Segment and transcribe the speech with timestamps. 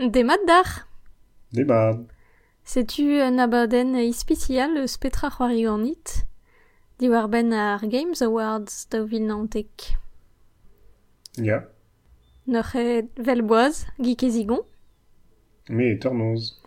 [0.00, 0.88] Des d'art.
[1.52, 2.06] Des mad.
[2.64, 6.24] Sais-tu un abaden ispecial spetra c'hoari ganit
[6.98, 9.98] Diwar ben ar Games Awards da Vilnantek.
[11.36, 11.68] Ya.
[12.46, 13.84] Noc'h e velboaz.
[15.68, 16.59] Me tornoz.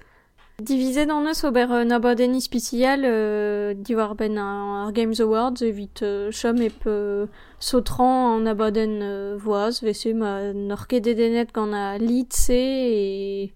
[0.62, 6.32] Divisé dans eus ober un abaden ispecial euh, diwar ben ar Games Awards evit euh,
[6.32, 7.26] chom ep euh,
[7.60, 13.52] sotran an abaden euh, voaz, vese ma nor ket dedenet gant a lid se e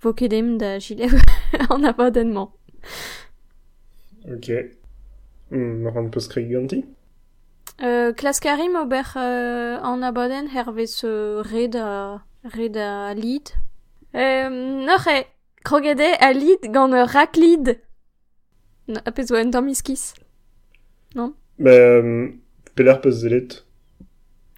[0.00, 1.18] vo kedem da jilev
[1.70, 2.48] an abadenman.
[4.30, 4.48] Ok.
[5.50, 6.84] Hmm, ran peus kreig ganti
[7.82, 13.54] Euh, klaskarim ober euh, an abaden hervez euh, red a, red a lid.
[14.14, 14.84] Euh,
[15.64, 17.78] krogede a lid gant ur raklid.
[18.88, 20.14] Na, a pez oa un tamm-iskis.
[21.14, 22.28] Ba, euh,
[22.74, 23.64] pelar peus zelet.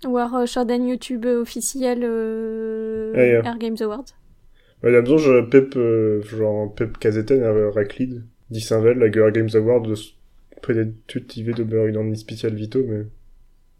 [0.04, 3.42] War euh, chaden YouTube officiel euh, Ah, ya.
[3.44, 4.14] Air Games Awards.
[4.82, 8.22] Ba, da besoñ je pep, euh, genre, pep kazeten ar raklid.
[8.50, 10.16] Disinvel, hag ur Games Award eus
[10.62, 13.06] predet tut ivet ober unan ispecial vito, mais...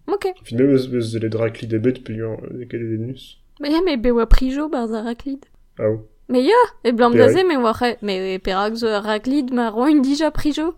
[0.06, 0.28] Ok.
[0.45, 3.39] Fin même eus, zelet raklid ebet pe ur eket edenus.
[3.61, 5.47] Me ya, me be oa prijo barz a raklid.
[5.78, 6.06] Ah ou.
[6.31, 7.27] Me ya, e blam Pere.
[7.27, 10.75] daze, me war e, me e perak zo a raklid ma roin dija prijo.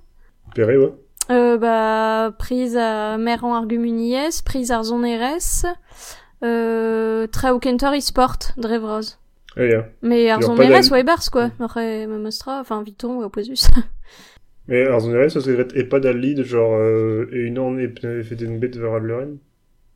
[0.55, 0.91] Pere, oa
[1.31, 5.64] Euh, bah, prise à mer en argumunies, prise à zoneres,
[6.42, 9.19] euh, tra ou kentor e-sport, drevroz.
[9.56, 9.86] Ah ya.
[10.03, 11.50] Mais ar Genre zoneres, pas d'al- ouais, bars, quoi.
[11.61, 13.69] Après, me mostra, enfin, viton, ou posus.
[14.69, 17.89] Mais ar zonere, ça serait e pas dal lid, genre, euh, e unan e
[18.25, 19.39] fet en bet ver al leuren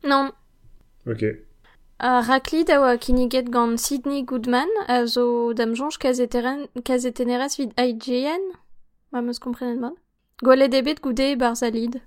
[0.03, 0.31] non.
[1.09, 1.23] Ok.
[1.99, 8.43] A raklid a oa kiniget gant Sidney Goodman a zo damjonj kazetenerez vid IGN,
[9.11, 9.95] ma meus komprenet mal.
[10.45, 11.97] Gwelet ebet goude e barza lid.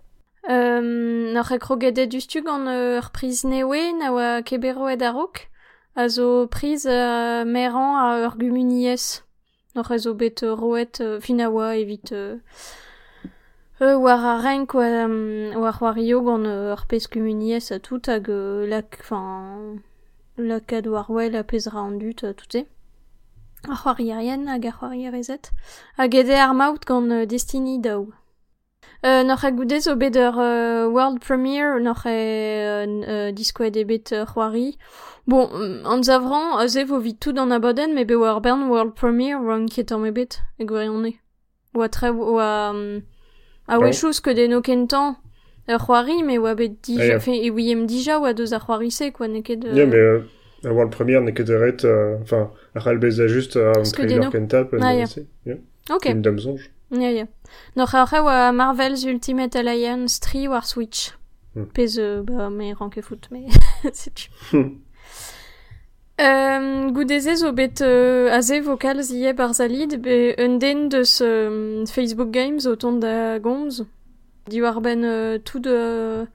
[0.48, 5.48] Um, Nor rekrogedet dustu gant ur priz newe na oa kebero ed arok
[5.96, 9.24] a zo priz uh, meran a ur gumuniez.
[9.74, 12.12] Nor e zo bet uh, roet uh, fin a oa evit...
[12.12, 12.38] Uh,
[13.82, 18.08] Eu war a renk um, war war yo gant uh, ur pez kumuniez a tout
[18.08, 19.80] hag lak, fin,
[20.36, 22.66] lakad war wel a pez ra an dut uh, tout e.
[23.66, 25.48] Ar c'hoari arien hag ar c'hoari arezet.
[25.96, 28.12] Hag ede ar maout gant uh, Destiny daou.
[29.02, 33.84] Uh, n'oc'h a goudez o bet ur uh, world premiere n'oc'h e uh, diskoet e
[33.84, 34.76] bet c'hoari.
[35.26, 35.48] Bon,
[35.86, 39.40] an zavran, a ze vo vit tout an abaden, me be war bern world premiere
[39.40, 41.14] ran ket an me bet, e gwerion e.
[41.72, 42.50] Oa tre, oa...
[42.74, 43.08] Um,
[43.70, 45.16] a wechous que de no kentan
[45.68, 47.50] ur c'hoari, me oa bet dija, fe, e
[47.86, 49.64] dija oa deus ar c'hoari se, quoi, ne ket...
[49.64, 50.20] euh, Ya, mais euh,
[50.64, 53.72] avoir le premier n'est que de ret, euh, enfin, ar albez a juste à un
[53.72, 54.82] Parce que trailer Deno.
[54.82, 55.94] Ah.
[55.94, 56.06] Ok.
[56.06, 56.38] Une dame.
[57.76, 61.12] Noc'h ar c'heu a Marvel's Ultimate Alliance 3 war Switch.
[61.54, 61.64] Hmm.
[61.74, 63.46] Pez, euh, bah, me ranke foot, mais
[63.92, 64.30] c'est tu.
[66.20, 72.30] Euh, Goudeze zo bet euh, aze vokal zie barzalid be un den deus euh, Facebook
[72.30, 73.86] Games o tont da gomz.
[74.46, 76.26] Di war ben euh, tout de...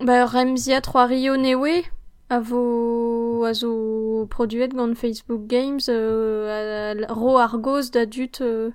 [0.00, 1.84] Ba remzia troa rio newe
[2.28, 8.40] a vo a zo produet gant Facebook Games euh, a, ro ar goz da dut
[8.40, 8.72] euh,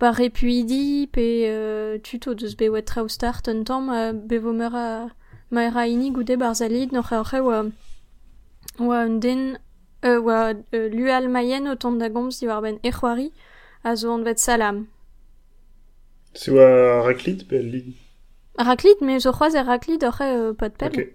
[0.00, 4.74] ba repuidi pe euh, tuto deus be wet trao start un tamm a bevo meur
[4.74, 5.08] a
[5.50, 7.66] maera ini goude barzalid zalid n'oc'h a oa
[8.80, 9.58] oa un den
[10.04, 13.32] euh, oa euh, lual maien o tont da gomz diwar ben ec'hoari
[13.84, 14.86] a zo an vet salam.
[16.34, 17.84] Se oa raklit bel li
[18.58, 20.92] Raklit, me zo c'hoaz er raklit oc'he euh, pat pel.
[20.94, 21.08] Ok.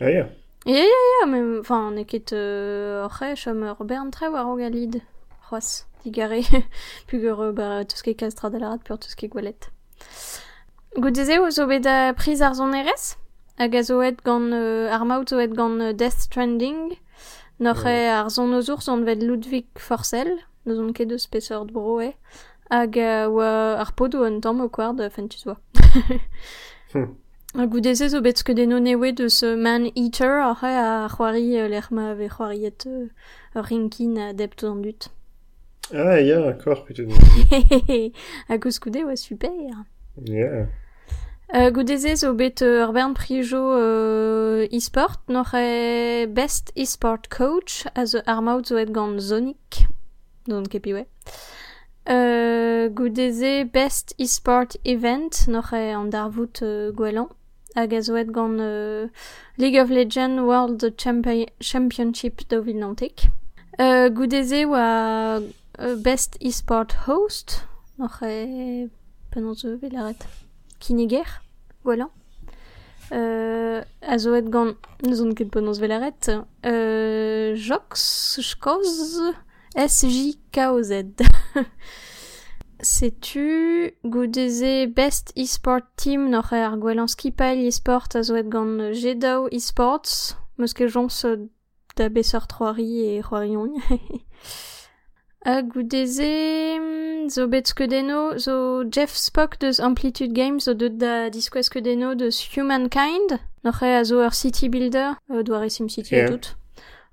[0.00, 0.28] Ah, ya.
[0.64, 4.56] Ya, ya, ya, me, enfin, ne ket euh, oc'he chom ur bern tre war o
[4.56, 5.02] galid.
[5.48, 6.42] C'hoaz, digare,
[7.08, 9.70] pugur bar tout ce qui castra de la larat pur tout ce qui gwalet.
[10.96, 13.16] Goudeze o zo bet a priz ar zon erez
[13.58, 16.94] hag a zo et gant euh, ar maout zo et gant Death Stranding
[17.58, 20.34] Noc'h e ar son o zour son vet Ludwig Forsell,
[20.66, 22.10] n'eus on ket eus peseurt bro e,
[22.70, 23.50] hag oa
[23.80, 25.56] ar podo an tamm o kward fenn tu zoa.
[27.56, 31.88] Ha goudezez o bet ket eno newe deus Man Eater ar c'he a c'hoari l'er
[31.90, 35.08] ma ve c'hoariet ur rinkin a dep an dut.
[35.94, 37.12] Ah, ya, yeah, kor, putain.
[38.48, 39.54] Ha gouz koude, oa super.
[39.54, 39.84] Ya.
[40.24, 40.66] Yeah.
[41.54, 45.20] Euh, goudeze zo bet euh, ur bern prijo euh, e-sport,
[45.54, 48.90] e best e-sport coach, a zo ar maout zo et
[49.20, 49.86] Zonik,
[50.48, 51.06] don kepi we.
[52.10, 57.28] Euh, goudeze best e-sport event, noc'h e an darvout euh, gwelan,
[57.76, 59.06] hag a zo et euh,
[59.56, 63.30] League of Legends World Champi Championship do Vilnantek.
[63.78, 65.38] Euh, goudeze oa
[65.78, 67.62] euh, best e-sport host,
[67.98, 68.88] noc'h e
[69.30, 69.78] penaos zo.
[70.80, 71.42] Kiniger,
[71.84, 72.10] voilà.
[73.12, 74.74] Euh, a zo et gant,
[75.06, 76.30] ne zon ket penaos velaret,
[76.66, 79.22] euh, Jox, Chkoz,
[79.76, 80.92] SJKOZ.
[82.80, 89.46] Sais-tu goudeze best e-sport team noch er gwelan skipail e-sport a zo et gant jedao
[89.48, 91.24] e-sports, meus ket jons
[91.96, 93.22] da e.
[95.46, 96.26] a goudeze
[96.78, 102.14] mm, zo bet skedeno zo Jeff Spock deus Amplitude Games zo deut da diskouez skedeno
[102.18, 103.38] deus Humankind,
[103.98, 106.28] a zo ur city builder, euh, doare SimCity Yeah.
[106.30, 106.56] tout.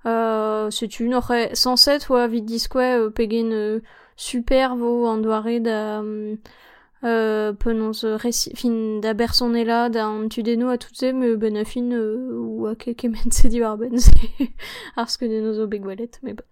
[0.06, 2.44] Euh, Sais-tu noch e 107 oa vid
[2.98, 3.80] euh, pegen euh,
[4.16, 6.36] super vo an doare da um,
[7.04, 9.14] euh, penons euh, reci- fin da
[9.88, 12.74] da an tudeno a tout se me ben fin euh, ou a
[13.30, 13.60] se di
[15.54, 15.66] zo
[16.22, 16.44] me bon.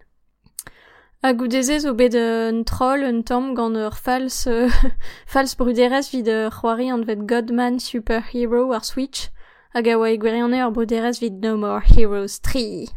[1.25, 4.67] A goudeze zo bet un troll, un tom gant ur fals, euh,
[5.25, 9.29] fals bruderez vid ur c'hoari an vet Godman Superhero ar Switch,
[9.71, 12.89] hag a oa egwerianne ur bruderez vid No More Heroes 3.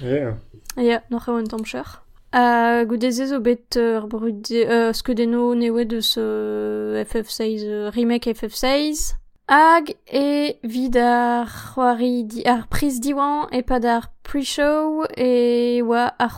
[0.00, 0.38] Yeah.
[0.78, 2.00] Yeah, n'oc'h eo un tamm cheur.
[2.32, 9.18] A goudeze zo bet ur bruderez, euh, skedeno newe deus euh, FF16, euh, remake FF16,
[9.50, 16.04] Hag e vid ar c'hoari di, ar priz diwan e pad ar pre-show e oa
[16.22, 16.30] ar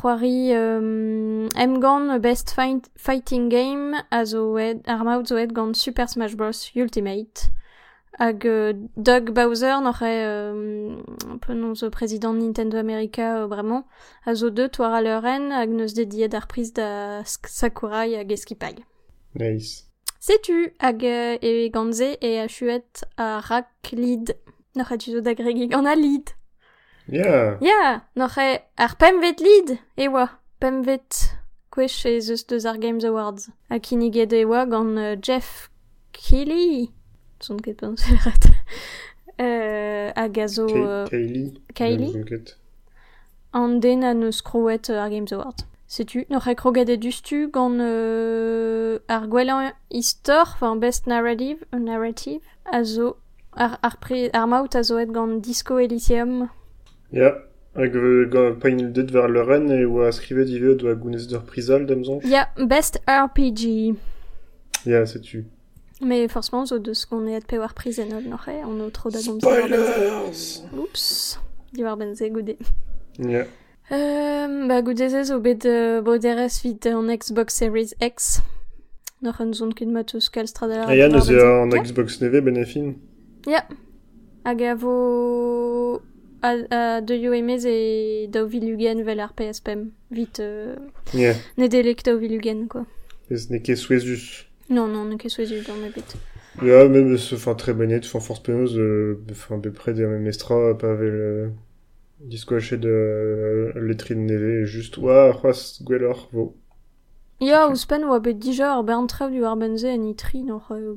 [0.56, 1.44] um,
[1.84, 4.88] gant best fight, fighting game a zo ed,
[5.74, 6.72] Super Smash Bros.
[6.74, 7.50] Ultimate.
[8.18, 10.96] Hag euh, Doug Bowser n'aurait euh,
[11.28, 13.84] un peu non président de Nintendo America euh, vraiment
[14.24, 15.02] a zo deut war a
[16.46, 18.86] priz da Sakurai hag eskipag.
[19.34, 19.91] Nice.
[20.22, 24.36] Setu hag euh, e ganze e a chuet a rak lid.
[24.76, 26.30] Noc'h a da gregi gant a lid.
[27.08, 27.24] Ya.
[27.24, 27.58] Yeah.
[27.60, 30.28] Ya, yeah, noc'h e ar pemvet lid, e oa,
[30.60, 31.34] pemvet
[31.72, 33.50] kwech e zeus deus ar Games Awards.
[33.68, 35.68] A kiniget e oa gant euh, Jeff
[36.12, 36.92] Keighley.
[37.40, 38.46] Son ket pan selret.
[39.40, 40.68] euh, hag a zo...
[41.10, 41.52] Keighley.
[41.74, 42.14] Keighley.
[43.52, 45.66] An den a neus krouet ar Games Awards.
[45.92, 46.48] Sais-tu, noch
[46.96, 53.16] dustu gant euh, ar gwelan istor, enfin best narrative, euh, narrative, a zo,
[53.52, 56.48] ar, ar, pre, ar maout a zo et gant Disco Elysium.
[57.12, 57.34] Ja.
[57.76, 61.44] Hag euh, ga pein dit war le ren e oa skrivet ive doa gounez d'ur
[61.44, 62.24] prizal damzon.
[62.24, 63.92] Ya, best RPG.
[64.86, 65.44] Ja, setu.
[66.00, 69.10] Mais forcément, zo deus gant e et pe war prizenol noch e, an o tro
[69.10, 69.44] da gant.
[69.44, 70.62] Spoilers!
[70.72, 71.38] Oups,
[71.74, 72.56] diwar benze goude.
[73.18, 73.44] Ja.
[73.44, 73.44] Euh,
[73.90, 78.40] ba goudeze zo bet euh, broderez vid an Xbox Series X.
[79.22, 81.70] Noch un zon ket ya neus an.
[81.70, 82.94] Xbox neve benefin.
[84.44, 86.02] Hag a vo
[86.42, 89.90] a, de yo emez e daou vilugen vel ar PSPM.
[90.10, 90.74] Vit, euh,
[91.14, 91.34] Ja.
[91.56, 92.84] ne delek daou vilugen, quoi.
[93.30, 94.46] Ez ne ket souezus.
[94.68, 96.16] Non, non, ne ket souezu dans me bet.
[96.62, 100.04] Ja, même ce fin très bonnet, force penaos, euh, fin be près des
[100.78, 101.12] pas avec
[102.50, 106.54] haché de euh, letrine neve, juste, ouah, c'hoaz gwellor, vo.
[107.40, 110.46] Ya, ouspen oa bet ar berntrav du ar benze en itri.
[110.48, 110.96] Euh,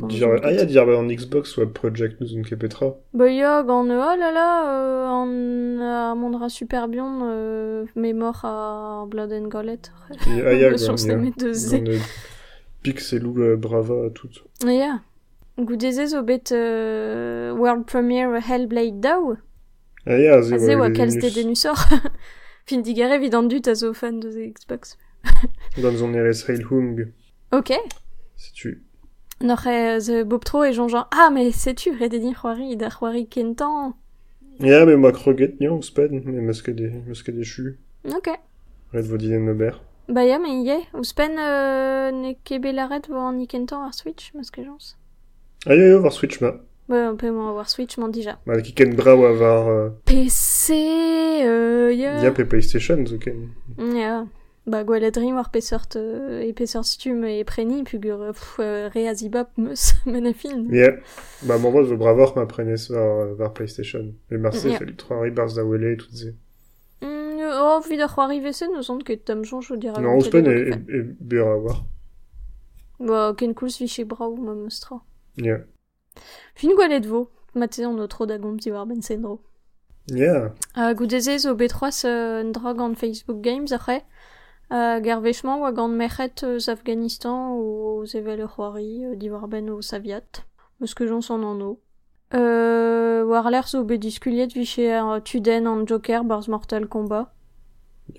[0.00, 2.94] ah, ya en Xbox, ou Project nous, on petra.
[3.12, 8.44] Ba ya, gant, oh là là, euh, an ar mondra super bion, euh, me mor
[8.44, 10.94] a ah, ya, gant.
[10.94, 11.98] Gant, euh,
[12.82, 14.30] Pixelou, euh, brava, tout.
[14.64, 15.00] Ya.
[15.58, 19.36] Goudeze zo bet euh, World Premiere Hellblade daou.
[20.08, 21.34] Ah, ya, ze, A ze ouais, oa les kalz de Linus.
[21.34, 21.76] denusor.
[22.66, 24.96] fin digare vid an dut a zo fan de Xbox.
[25.82, 27.12] Dans zon RS Railhung,
[27.52, 27.72] Ok.
[28.36, 28.82] si tu.
[29.40, 33.94] E ze bob tro e jonjan, ah, mais sais-tu, redeni c'hoari, da c'hoari kentan.
[34.60, 37.78] Ja, mais moi, croguet, nian, ou sped, mais masque des chu.
[38.04, 38.30] Ok.
[38.92, 39.80] Red vodinen meber.
[40.08, 44.64] Ba ya, me ye, ouspen euh, ne kebelaret vo an ikentan ar Switch, meus ket
[44.64, 44.96] jons.
[45.66, 46.54] Ah, ya, war Switch, ma.
[46.88, 48.38] Ba, on peut m'en avoir Switch, m'en dija.
[48.46, 50.72] Ma, kiken brao avar, euh, PC,
[52.32, 53.50] pe PlayStation, ken.
[53.94, 54.26] Ya.
[54.68, 60.32] Ba, war pesort, euh, e pesort stum e preni, euh, euh, meus, men a.
[60.70, 60.92] Ja,
[61.42, 64.14] bah mon voix bravor ma PlayStation.
[64.30, 66.10] Ribars da wele et tout.
[67.00, 70.00] Mm, oh, vid ar c'hoari vese, neus on ket tam jonj o dira.
[70.00, 71.84] Non, Ouspen et, et, et Bera.
[73.00, 74.54] Ba, ken koulz viche brao, ma.
[75.36, 75.60] Ja.
[76.54, 79.40] Fin gwelet vo, matean o tro da gomti war ben sendro.
[80.10, 80.52] Yeah.
[80.76, 84.02] Uh, goudezez o betroaz uh, un drog an Facebook Games ache,
[84.70, 89.82] uh, gervechman oa gant merc'het uh, Afganistan o zevel ur c'hoari uh, diwar ben o
[89.82, 90.44] saviat,
[90.80, 91.78] eus ket jons an an o.
[92.34, 97.32] Euh, war l'air zo bet diskuliet viche ar Tuden an Joker barz Mortal Kombat.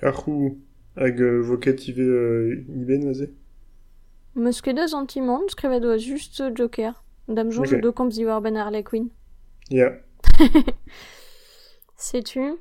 [0.01, 0.57] Yahoo
[0.95, 3.29] Hag euh, voket ive euh, iben aze
[4.33, 6.93] Meus ket eus an timant, skrevet oa just Joker.
[7.29, 7.71] Dam jonj Ok.
[7.73, 7.81] okay.
[7.81, 9.09] do komz di war ben Harley Quinn.
[9.69, 9.91] Ja.
[11.95, 12.57] Sais-tu?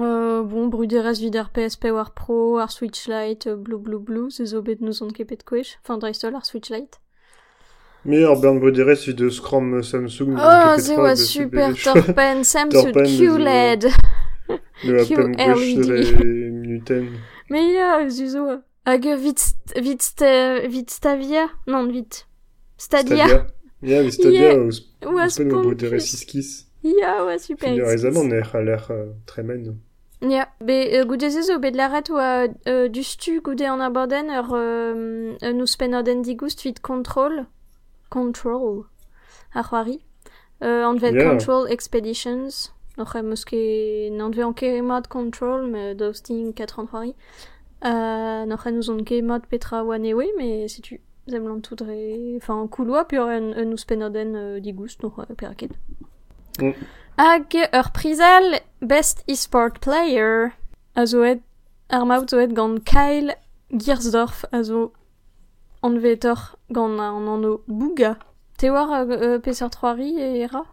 [0.00, 4.44] Euh, bon, bruderes vid PSP war Pro, ar Switch Lite, euh, blue blue blue, ze
[4.46, 6.98] zo bet nous on kepet kwech, enfin dreistol ar Switch Lite.
[8.04, 10.34] Bern bruderes vid de Scrum Samsung.
[10.36, 13.86] Oh, ze oa super torpen, Samsung QLED.
[14.84, 15.56] Le Apple QLED.
[15.88, 17.06] Wish minuten.
[17.48, 18.62] Mais ya, zuzo.
[18.84, 19.38] Hag euh, vit,
[19.76, 22.26] vit, sta- vit Stavia Non, vit.
[22.76, 23.26] Stadia.
[23.28, 23.46] Stadia.
[23.82, 24.64] Ja, vi Stadia, Yeah.
[24.66, 26.14] ouz Oa ouz pen o bruderes spompus.
[26.14, 26.66] iskis.
[26.82, 27.68] Ya, oa super.
[27.68, 29.80] Fin ur ezamant er a l'air euh, tremen.
[30.22, 34.30] Ya, be euh, goude ze zo bet laret oa euh, du stu goude an abaden
[34.30, 37.44] ur euh, euh, nous penoden digoust vid control.
[38.10, 38.84] Control.
[39.54, 40.00] Ar c'hoari.
[40.62, 41.28] Euh, an vet Yeah.
[41.30, 42.72] control expeditions.
[42.96, 47.14] Noch e meus ket n'an dve an ket control, me d'osting 4 an c'hoari.
[47.84, 51.76] Euh, noch e nous on ket mod petra oa newe, mais si tu zemlant tout
[51.76, 52.36] dre...
[52.36, 55.70] Enfin, kouloa, puis un, un nous penoden euh, digoust, noch euh, peraket.
[56.60, 56.72] Mm.
[57.16, 60.50] Hag ur prizal best e-sport player
[60.96, 61.40] a zo et
[61.88, 63.36] ar maout zo et gant Kyle
[63.70, 64.92] Giersdorf a zo
[65.82, 68.16] an vetor gant an anno Bouga.
[68.58, 70.64] Te war uh, peseurt 3 e era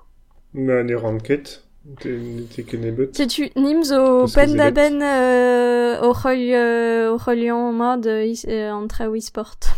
[0.53, 1.61] Mais an e ranket.
[1.99, 3.15] Te ken ebet.
[3.15, 4.75] Setu nim zo Parce que pen da zelet.
[4.75, 9.69] ben uh, o c'hoi uh, o c'hoilion mod uh, is, uh, an traoù e-sport.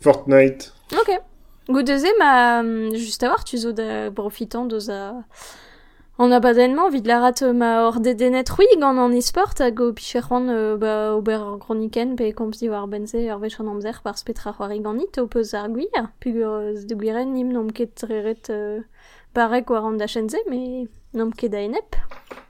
[0.00, 0.72] Fortnite.
[0.92, 1.10] Ok.
[1.68, 5.24] Goudeze ma hum, juste a war tu zo da profitant deus a
[6.18, 8.48] an abadennement vid la rat ma hor de denet
[8.80, 12.86] gant an e-sport hag o picherwan euh, ba ober ar groniken pe komz di war
[12.88, 16.74] benze ar vech an amzer par spetra c'hoari ganit o peus ar gwir pugur euh,
[16.88, 18.80] de gwiren nim nom ket treret euh,
[19.34, 21.96] parek war da chenze mais nom ket da enep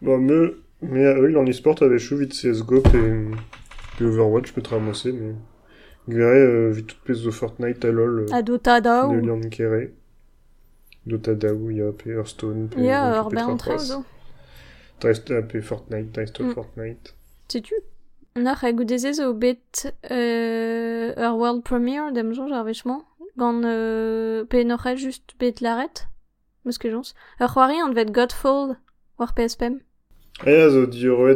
[0.01, 5.13] Bon, me, mais euh, en e-sport avait chou vite CSGO et, et Overwatch peut ramasser,
[5.13, 5.35] mais.
[6.09, 8.27] Gare, euh, vite toutes les Fortnite à LoL.
[8.33, 9.91] a dota de Lian Kere.
[11.07, 12.81] Dota Daou, ya, pe Hearthstone, pe.
[12.83, 13.87] ya pe ur ber an traoù Pras.
[13.87, 14.05] zo
[15.01, 16.55] Dreist, euh, pe Fortnite, Dreist Mm.
[16.55, 17.15] Fortnite.
[17.49, 17.75] Setu
[18.37, 22.13] Nach a goudeze zo bet euh, ur world premiere
[23.37, 26.07] gant euh, pe noch just bet laret
[26.65, 28.77] meus ket jons ur c'hoari an vet Godfall
[29.19, 29.81] war PSPM
[30.47, 30.87] ya, zo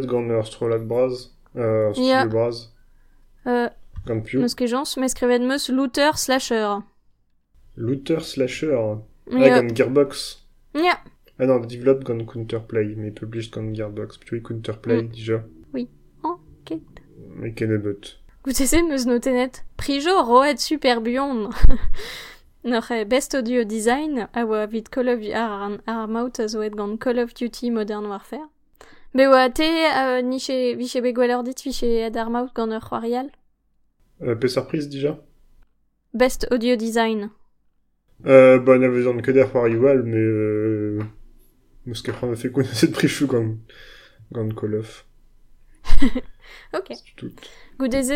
[0.07, 1.31] gant ur strolat braz.
[1.57, 2.69] Euh, ur studio braz.
[4.07, 4.41] Euh, Gant piou.
[4.41, 6.79] meus ket jons me skrivet meus looter slasher
[7.77, 8.75] Looter slasher.
[8.75, 10.47] Ah, ya gant Gearbox.
[10.75, 10.99] ya
[11.39, 14.19] Ah non, develop gant Counterplay, mais published gant Gearbox.
[14.19, 15.09] Puis Counterplay, Mm.
[15.09, 15.43] déjà.
[16.23, 16.79] ok
[17.37, 18.19] Mais ken ebet.
[18.45, 21.51] goudeze meus notenet prijo roet super bion
[22.65, 26.47] Noch e best audio design a oa vid Call of ar, ar, ar maout a
[26.69, 28.47] gant Call of Duty Modern Warfare.
[29.15, 32.81] Be oa te uh, niche viche be gweler dit viche ed ar maout gant ur
[32.81, 33.31] c'hoarial.
[34.23, 35.19] Euh, pe surprise, déjà?
[36.15, 37.31] Best audio design.
[38.27, 41.01] Euh, bah, on avait que d'air par rival, mais euh...
[41.87, 43.57] Parce qu'après, on a fait quoi cette prichou quand...
[44.33, 45.07] Quand Call of.
[46.73, 46.93] Ok.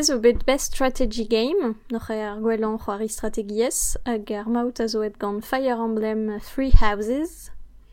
[0.02, 5.02] Zo bet best strategy game, noch ar gwelan c'hoari strategiez, hag ar maout a zo
[5.02, 7.50] et gant Fire Emblem Three Houses,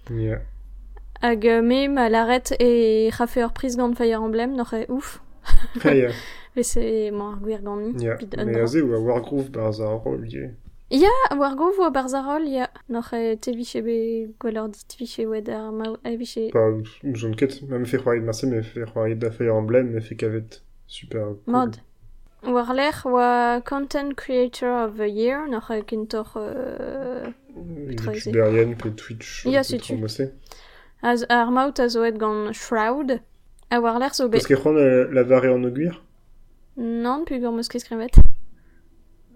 [0.09, 0.41] Yeah.
[1.21, 5.21] hag euh, mem a laret e c'hafe ur priz gant Fire Emblem, noch ouf.
[5.83, 6.13] Ah, yeah.
[6.55, 8.03] Vese ma ar gwir gant ni.
[8.03, 8.17] Yeah.
[8.17, 8.63] Pit un Mais dra.
[8.63, 10.51] azé ou a Wargroove par hasard, oh, yeah.
[10.93, 12.69] Ya, war go vo barzarol, ya.
[12.87, 16.51] Noch e te viche be gweler dit viche wed ar maout, e viche...
[16.51, 16.69] Pas,
[17.01, 20.01] nous on quête, même fait croire de Marseille, mais fait croire de Fire Emblem, mais
[20.01, 21.37] fait qu'avec super cool.
[21.47, 21.77] Mod.
[22.43, 26.33] War Content Creator of the Year, noch e kintor...
[26.35, 27.25] Euh,
[27.97, 28.27] Twitch.
[29.47, 29.95] Euh, c'est peut tu.
[29.95, 30.31] ramasser.
[31.01, 33.19] Az ar maout a zo et gant Shroud.
[33.71, 34.53] A war zo Parce bet...
[34.53, 36.03] qu'après, on a la varée en augure.
[36.77, 38.11] Nan, pugur meus mosquée skrevet.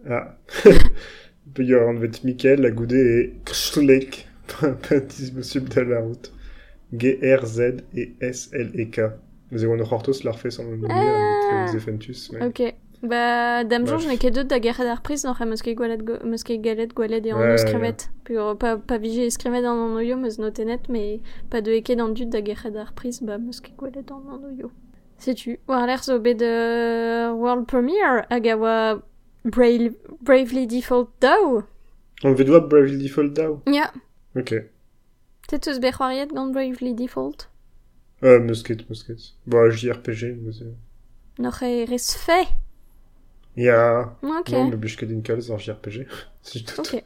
[0.09, 0.37] Ah.
[1.53, 4.75] pugur an vet Mikel la goude est kchlek, pas
[5.35, 6.31] monsieur bdal la route.
[6.93, 9.01] G-R-Z et S-L-E-K.
[9.51, 11.67] Mais on a hortos l'ar fait sans le nom, ah.
[11.67, 12.31] Zephentus.
[12.41, 12.73] Ok.
[13.03, 16.43] Bah, dame Jean, je n'ai qu'à deux de la guerre à la mosquée galette, meus
[16.43, 16.57] ket
[16.95, 17.95] gwalet, et en ouais, skrevet.
[18.23, 22.09] Pugur, pas, pas vige skrevet an an oyo, meus notenet, mais pas de eke dans
[22.09, 24.71] dud da guerre à la reprise, bah, mosquée galette gwalet mon noyau.
[25.17, 25.57] Setu.
[25.67, 29.03] War ler zo bet de World Premiere hag a oa
[29.43, 31.63] Brave, Bravely Default Daw.
[32.23, 33.61] On veut doigt Bravely Default Dow.
[33.67, 33.91] Ya.
[34.35, 34.53] Ok.
[35.47, 37.49] Tet eus bet c'hoariet gant Bravely Default?
[38.23, 39.35] Euh, Musket, Musket.
[39.45, 41.87] Bon, JRPG, mais c'est...
[41.89, 42.47] Res fe.
[43.55, 44.17] Ya.
[44.23, 44.51] Ok.
[44.51, 46.07] Non, mais je d'une case en JRPG.
[46.41, 46.79] si je doute.
[46.79, 47.03] Ok.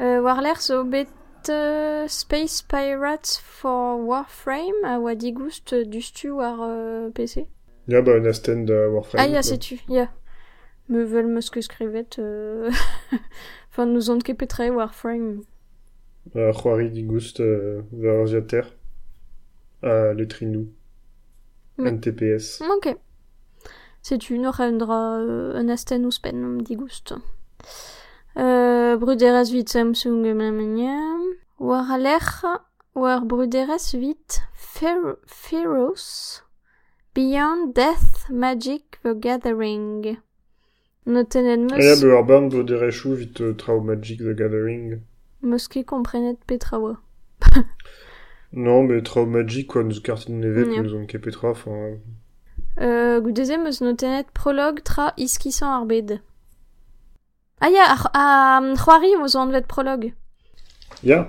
[0.00, 1.06] Euh, war ler zo bet
[1.48, 7.46] euh, Space Pirates for Warframe a oa digoust euh, du stu war euh, PC.
[7.88, 9.20] Ya, bah, un Asten de Warframe.
[9.20, 9.42] ah, ya, quoi.
[9.42, 10.08] setu, ya.
[10.88, 12.18] Me veul meus ket skrivet...
[12.18, 12.70] Euh...
[13.70, 15.42] enfin, nous on ket petre Warframe.
[16.36, 18.62] Euh, Juari Digust, euh, vers Asiater.
[19.84, 20.68] Euh, le Trinou.
[21.78, 22.62] Mais- NTPS.
[22.76, 22.96] Ok.
[24.02, 27.14] Setu noch un dra euh, un asten ouspen, um digust.
[28.36, 30.24] Euh, bruderes vit Samsung.
[31.68, 32.42] War l'ech,
[32.94, 36.42] war bruderes vit Fer Feroz.
[37.14, 40.16] Beyond Death, Magic, The Gathering.
[41.06, 44.34] Notenet Ah ja, meus, be ar band bo de rechou vit euh, Trau Magic the
[44.34, 45.00] Gathering.
[45.42, 46.96] meus ket komprenet petrawa.
[48.52, 50.82] Non, mais Trau Magic, quoi, nous kartin nevet, Ja.
[50.82, 51.96] nous on ket petra, enfin...
[52.80, 56.20] Euh, goudeze meus notenet prolog tra iskisan ar bed.
[57.60, 60.12] Ah ya, ar, a c'hoari meus an vet prolog.
[61.02, 61.26] Ya,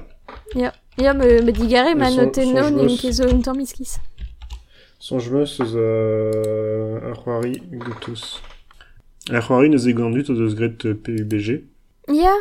[0.55, 3.99] Ya, ya me, me digare ma note non e ket zo un tamm miskis.
[4.99, 8.39] Sonjmeus eus euh, ar c'hoari goutus.
[9.29, 11.63] Ar c'hoari neus e gandut o deus gret PUBG.
[12.07, 12.35] Ya.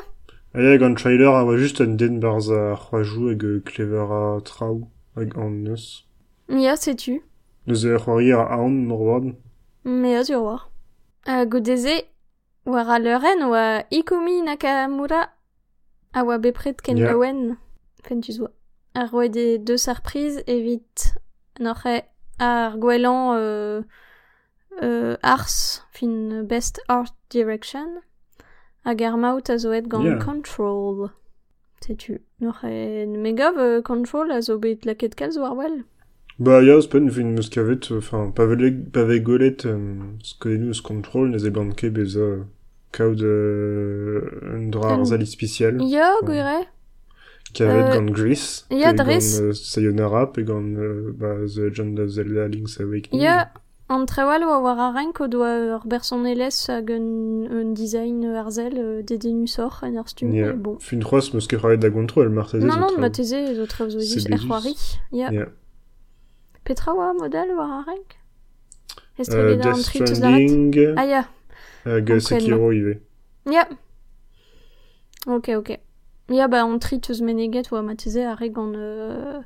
[0.54, 4.40] Aya hag an trailer a oa just an den barz a c'hoajou hag clever a
[4.46, 6.04] trau hag an neus.
[6.48, 7.18] Ya, setu.
[7.66, 9.34] Neus eo ar c'hoari ar aon mor oad.
[9.84, 10.62] Me eus ur war.
[11.26, 11.96] A godeze,
[12.64, 15.22] war a leuren oa Ikomi Nakamura
[16.14, 17.10] a oa bepred ken yeah.
[17.10, 17.56] lawen.
[18.02, 18.46] kent tu
[18.94, 21.14] Ar roed e deus ar priz evit
[21.60, 22.02] n'oc'he
[22.38, 23.82] ar gwellañ euh,
[24.82, 28.02] euh, ars fin best art direction
[28.84, 30.18] hag ar maout a zo et gant yeah.
[30.18, 31.08] control.
[31.80, 35.82] Setu, n'oc'he megov euh, control a zo bet laket kal zo ar.
[36.38, 41.50] Ba ya, eus pen fin eus kavet, enfin, pave golet um, skolenouz control nez e
[41.50, 42.46] banke beza
[42.92, 44.20] kaout euh,
[44.54, 45.36] un dra ar zalis.
[45.40, 46.66] Ya, yeah, enfin.
[47.52, 47.92] Kavet Euh.
[47.98, 48.12] Gant
[49.40, 51.12] euh, Sayonara, euh,
[51.46, 53.20] The Legend of Zelda Link's Awakening.
[53.20, 53.50] Ya,
[53.88, 58.24] an trewal oa war a renk o doa ur berson eles hag un, un design
[58.24, 60.30] euh, arzel euh, dedenus or en ar stum.
[60.30, 60.78] Mais bon.
[60.80, 62.66] Fin c'hoaz meus ket c'hoaret da control, martezez.
[62.66, 64.74] Non, non, ma teze zo zo er c'hoari.
[65.12, 65.30] Ya.
[65.30, 65.46] Ya.
[66.64, 68.18] Petra oa model war a renk
[69.30, 71.04] Euh, Death Stranding, Ah
[71.84, 72.20] hag Comprenez.
[72.20, 73.00] Sekiro ive.
[75.26, 75.78] Ok, ok.
[76.32, 78.74] Ya, ba an tri teus meneget oa ma teze a an...
[78.74, 79.42] Euh...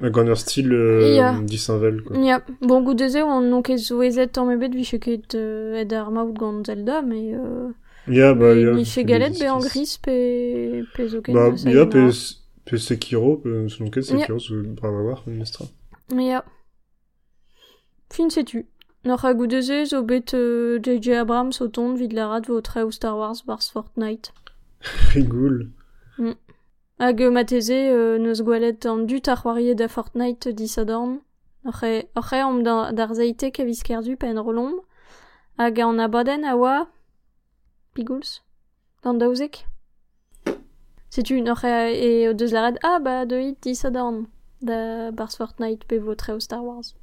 [0.00, 1.34] Gant ur stil euh, Ya.
[1.42, 2.16] disinvel, quoi.
[2.24, 6.10] Ya, bon goudeze on non ket zo ezet tamm ebet vi ket euh, ed ar
[6.10, 7.34] maout gant Zelda, mais...
[7.34, 7.72] Euh...
[8.06, 8.72] Ya, ba, mais ya.
[8.74, 9.72] ni fait che galet des be an esquisses.
[9.72, 11.90] gris pe, pe zo ken Ba, ya, Sayonara.
[11.90, 12.10] pe,
[12.64, 15.04] pe Sekiro, pe, selon ket Sekiro, yeah.
[15.04, 15.66] war, un mestra.
[16.12, 16.44] Ja.
[18.10, 18.64] Fin setu.
[19.04, 21.18] Noc'h a goudeze zo bet J.J.
[21.18, 24.32] Abrams o tont vid la vo Star Wars bars Fortnite.
[25.14, 25.77] Rigoul.
[26.98, 31.20] Hag euh, ma teze euh, neus gwalet an dut ar c'hoariet da Fortnite disadorn.
[31.64, 34.80] Oc'he oc'he om da- d'ar zeitek a viskerdu pen rolomb.
[35.58, 36.88] Hag an abaden a oa...
[37.94, 38.42] Pigouls
[39.02, 39.64] Dan daouzek
[41.10, 44.26] Setu, noc'h a e deus la rad, ah ba de hit disadorn
[44.60, 46.94] da bars Fortnite pe vo tre ou Star Wars.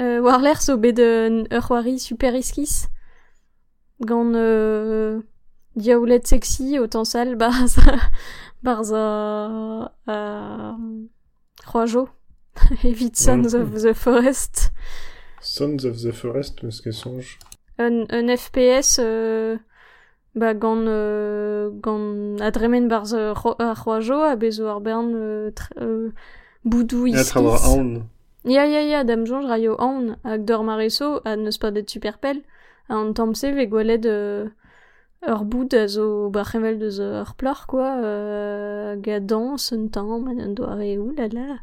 [0.00, 2.88] Euh, war l'er zo bet ur super iskis.
[4.00, 5.20] Gant euh,
[5.76, 7.98] diaoulet sexy o tansal barz a,
[8.62, 10.76] barz a, a
[11.66, 12.08] c'hoajo.
[12.84, 14.72] Evit Sons of the Forest.
[15.40, 17.38] Sons of the Forest, meus ket sonj.
[17.78, 19.56] Un, un FPS euh,
[20.36, 25.50] ba gant, euh, gant adremen barz euh, ro- ar c'hoajo a bezo ar bern euh,
[25.50, 26.10] tr- euh,
[26.64, 28.02] boudou Ya, ar aon.
[28.44, 32.18] Ya, ya, ya, dam jonj raio aon, hag dor mareso, a neus pa det super
[32.18, 32.42] pel,
[32.88, 34.48] a an tammse ve gwelet euh,
[35.26, 40.26] ur boud a zo barrevel deus ur plor, quoi, euh, hag a dans un tamm,
[40.28, 41.60] an an doare oulala.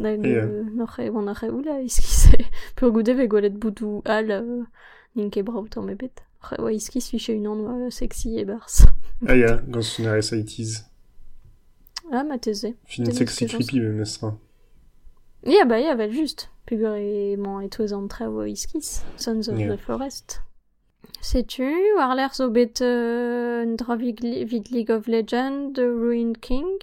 [0.00, 0.44] Hag, Ya.
[0.44, 2.44] euh, noc'h e wan ar e oula, iskis e,
[2.76, 4.64] pur goude ve gwelet boudou al, euh,
[5.16, 6.22] nin ket brav tamm ebet.
[6.50, 8.84] Re, oa iskis fiche un an oa sexy e bars.
[9.26, 10.84] Ah ya, gant son ar SITs.
[12.12, 12.74] ah, ma teze.
[12.84, 14.34] Fin Tenez, sexy creepy, me mestra.
[15.44, 16.48] Ya, ba ya, vel just.
[16.66, 19.02] Pugur e man e toez an tre oa iskis.
[19.16, 19.68] Sons of Ya.
[19.68, 20.40] the Forest.
[21.28, 21.68] Sais-tu,
[22.16, 26.78] l'er zo bet euh, dra vid vid League of Legends, The Ruined King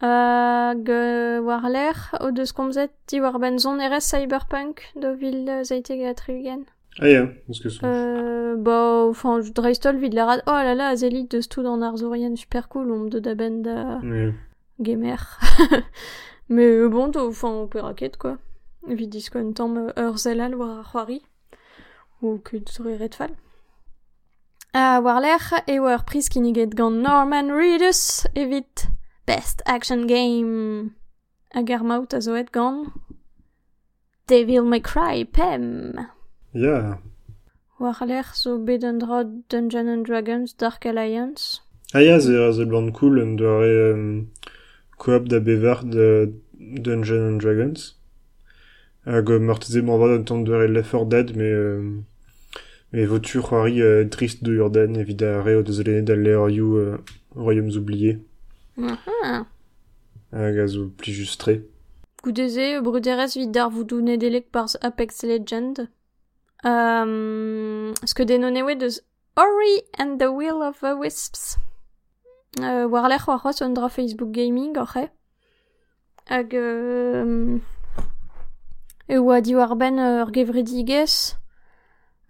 [0.00, 5.48] Hag euh, war l'er o deus komzet di war ben zon erez Cyberpunk do vil
[5.48, 6.64] euh, ga triugen.
[6.98, 7.84] Ah ya, meus ket sonj.
[7.86, 10.42] Euh, bah, enfin, dreistol vid la rad.
[10.48, 14.00] Oh là là, azelit deus tout dans Arzorien, super cool, om de da ben da
[14.02, 14.32] Ya.
[14.80, 15.38] gamer.
[16.48, 18.38] Mais euh, bon, enfin, on peut raquette, quoi.
[18.88, 21.22] Vi disko un tamm euh, ur zelal war ar c'hoari.
[22.22, 23.30] Ou ket zore redfall.
[24.74, 28.86] A war lec'h eo ur priz kiniget gant Norman Reedus evit
[29.26, 30.94] Best Action Game.
[31.52, 32.88] Hag ar maout a zoet gant
[34.28, 35.92] Devil May Cry pem.
[36.54, 36.62] Ya.
[36.64, 36.96] Yeah.
[37.78, 41.60] War lec'h zo bet an dra Dungeon and Dragons Dark Alliance.
[41.92, 44.30] Ah ya, yeah, ze blant cool an doare um,
[44.96, 46.32] koop da bevar de
[46.80, 47.92] Dungeon and Dragons.
[49.04, 51.52] Hag uh, mort ze an tant doare Left 4 Dead, mais...
[51.52, 52.06] Um...
[52.92, 56.98] mais votu c'hoari euh, de urden, evit a re o deus lennet al leorioù euh,
[57.34, 58.18] Royaumes oubliés,
[58.78, 59.46] Ah.
[60.32, 61.62] hag a zo pli justre.
[62.22, 65.88] Goudeze, bruderez vid dar voudou nedelek par Apex Legend.
[66.64, 69.00] Um, ce que dénoné deus
[69.36, 71.58] Ori and the Will of the Wisps.
[72.60, 75.08] Euh, war l'er war c'hoaz un dra Facebook Gaming, oc'he.
[76.28, 76.54] Hag...
[76.54, 77.58] Euh,
[79.08, 81.36] e oa di war ben euh, ur gevredigez,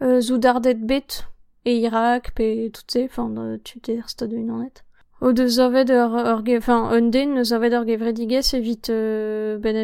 [0.02, 1.24] euh, zoudardet bet,
[1.64, 4.82] e Irak, pe tout se, enfin, euh, tu t'es stade une anet.
[5.22, 9.76] O deus avet ur, enfin, un den neus avet ur gevredigez evit euh, ben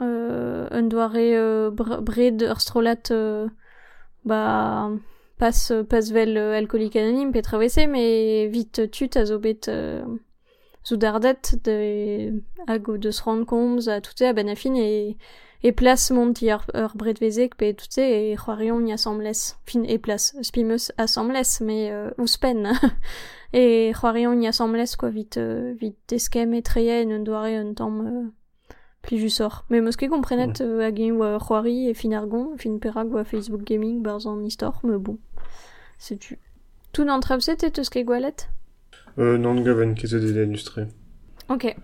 [0.00, 2.56] euh, un doare euh, br bred ur
[3.10, 3.46] euh,
[4.24, 4.90] ba,
[5.36, 5.50] pas,
[5.86, 10.02] pas vel euh, alcoolique anonyme pe travesse, mais vite tut a zo bet euh,
[10.82, 14.72] zoudardet de, hag o deus ran komz a tout a ben a fin
[15.62, 19.56] e, plas mont ur, ur bred vezek pe tout e c'hoarion ni assemblez.
[19.66, 22.72] Fin e plas, spimeus assemblez, mais euh, ouspen.
[23.52, 28.00] e c'hoarion ni assemblez quoi vite euh, vite eskem e treien un doare un tamm
[28.06, 28.30] euh,
[29.02, 29.64] pli jusor.
[29.68, 33.64] Mais meus ket komprenet euh, hag oa c'hoari e fin argon, fin perag oa Facebook
[33.64, 35.18] Gaming barz an istor, me bon.
[35.98, 36.38] C'est tu.
[36.92, 38.48] Tout an trabset et eus ket gwalet?
[39.18, 40.86] Euh, non gaven de illustré.
[41.48, 41.76] Ok.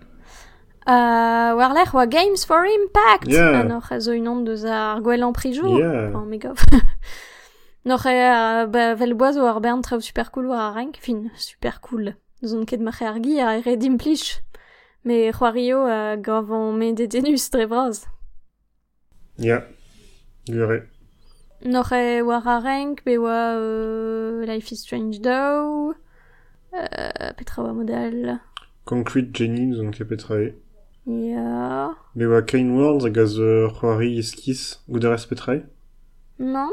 [0.89, 3.61] Uh, war oa Games for Impact Yeah.
[3.61, 6.15] Anoc'h a zo unan deus ar gwell an prijour Yeah.
[6.15, 6.55] Oh, mega.
[7.85, 10.97] Noc'h e uh, ba, vel boaz o ar bern traoù super cool war a renk.
[10.97, 12.15] Fin, super cool.
[12.43, 14.41] Zon ket mache ar gi a ere dimplij.
[15.05, 18.07] Me c'hoario a gavon me detenus dre braz.
[19.37, 19.59] Ya.
[20.47, 20.89] Gure.
[21.61, 25.93] Noc'h e war a renk, be oa euh, Life is Strange Do.
[26.73, 28.39] Euh, petra oa model.
[28.85, 30.47] Concrete Jenny, nous on ket petrae.
[30.47, 30.68] Ya...
[32.15, 35.63] Me oa Kain Worlds hag a zo c'hoari eskis, gouderez petrae.
[36.39, 36.69] Non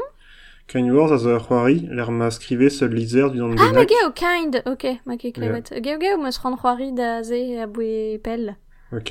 [0.67, 3.79] Kain Worlds a zo c'hoari, l'er ma skrive seul lizer du nom de Ah, ma
[3.81, 3.89] Nak.
[3.89, 4.61] geo, kind.
[4.65, 5.71] Ok, ma ket klevet.
[5.83, 8.55] Geo geo, meus ran c'hoari da ze a boe pel.
[8.91, 9.09] Ok.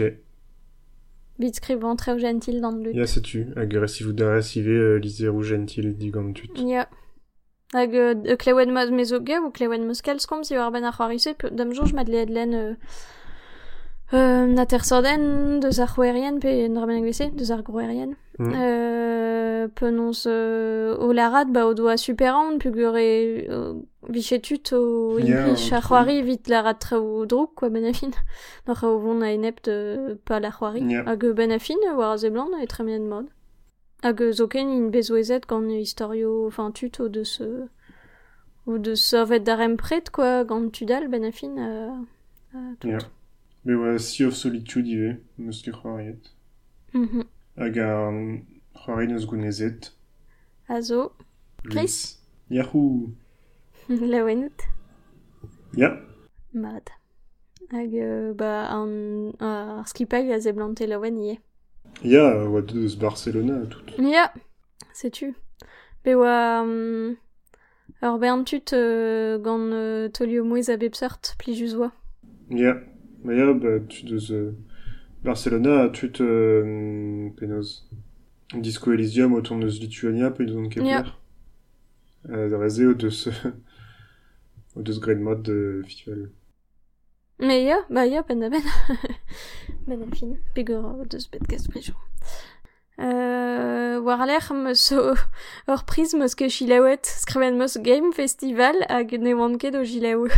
[1.38, 2.94] Bit treo gentil dan lut.
[2.94, 6.54] Ya setu, hag ur si vouderez ive euh, lizer ou gentil digant tut.
[6.58, 6.86] Ya.
[7.74, 10.84] Hag euh, euh, klewen ma me zo geo ou klewen meus kalskom si war ben
[11.18, 11.72] se, pe- dam
[12.08, 12.74] leed len euh,
[14.14, 18.14] euh, na ter sorden, deus ar c'hoerien, pe en dra agvese, deus ar groerien.
[18.38, 18.52] Mm.
[18.54, 23.74] Euh, penons euh, o larad, ba o doa superant, pugur e euh,
[24.08, 28.12] vichetut o Ya, implij o ar c'hoari vit larad treo drouk, quoi, ben a fin.
[28.66, 30.84] Noc'h a o vont a enep de pa la c'hoari.
[30.86, 31.02] Ya.
[31.06, 33.26] Hag euh, ben a fin, war a zeblant, e tre mien mod.
[34.02, 37.40] Hag euh, zo ken in bezoezet gant historio, enfin tut o deus...
[37.40, 37.66] Euh,
[38.66, 41.90] ou de savet d'ar empret, quoi, gant tudal, ben a fin, euh,
[42.54, 42.88] euh, tout.
[42.88, 42.98] Ya.
[43.66, 46.30] Me oa Sea of Solitude ive, meus ket c'hoariet.
[46.94, 47.24] Mhm.
[47.58, 47.88] Hag a
[48.78, 49.90] c'hoari neus gounezet.
[50.68, 51.10] A zo.
[51.68, 53.10] Chris Yahoo
[53.88, 54.68] Laouent.
[55.74, 55.98] Ya.
[56.52, 56.92] Mad.
[57.72, 61.40] Hag euh, ba an ar skipag a zeblante laouen ie.
[62.04, 63.98] Ya, oa deus Barcelona tout.
[63.98, 64.32] Ya,
[64.92, 65.34] setu.
[66.04, 66.62] Be oa...
[66.62, 67.16] Um,
[68.00, 71.90] ur bern tut euh, gant euh, tolio mouez a bepsart plijus oa.
[72.48, 72.76] Ya.
[73.26, 74.30] Ma ya, ba, tu deus...
[74.30, 74.52] euh,
[75.24, 76.20] Barcelona, tut...
[76.20, 77.88] Euh, penoz.
[78.54, 81.02] Disco Elysium, ton eus Lituania, pe deus an ket Ya.
[81.02, 81.18] ler.
[82.30, 83.28] Euh, da reze o deus...
[84.76, 85.82] o deus gred mod de.
[87.40, 88.62] Me ya, ba ya, ben ben.
[89.88, 90.38] ben fin.
[90.54, 91.94] Bet gaz prijo.
[92.98, 95.16] Euh, war l'er meus o,
[95.68, 100.28] ur priz meus ket chilaouet, skriven meus Game Festival hag ne oant ket o jilaou.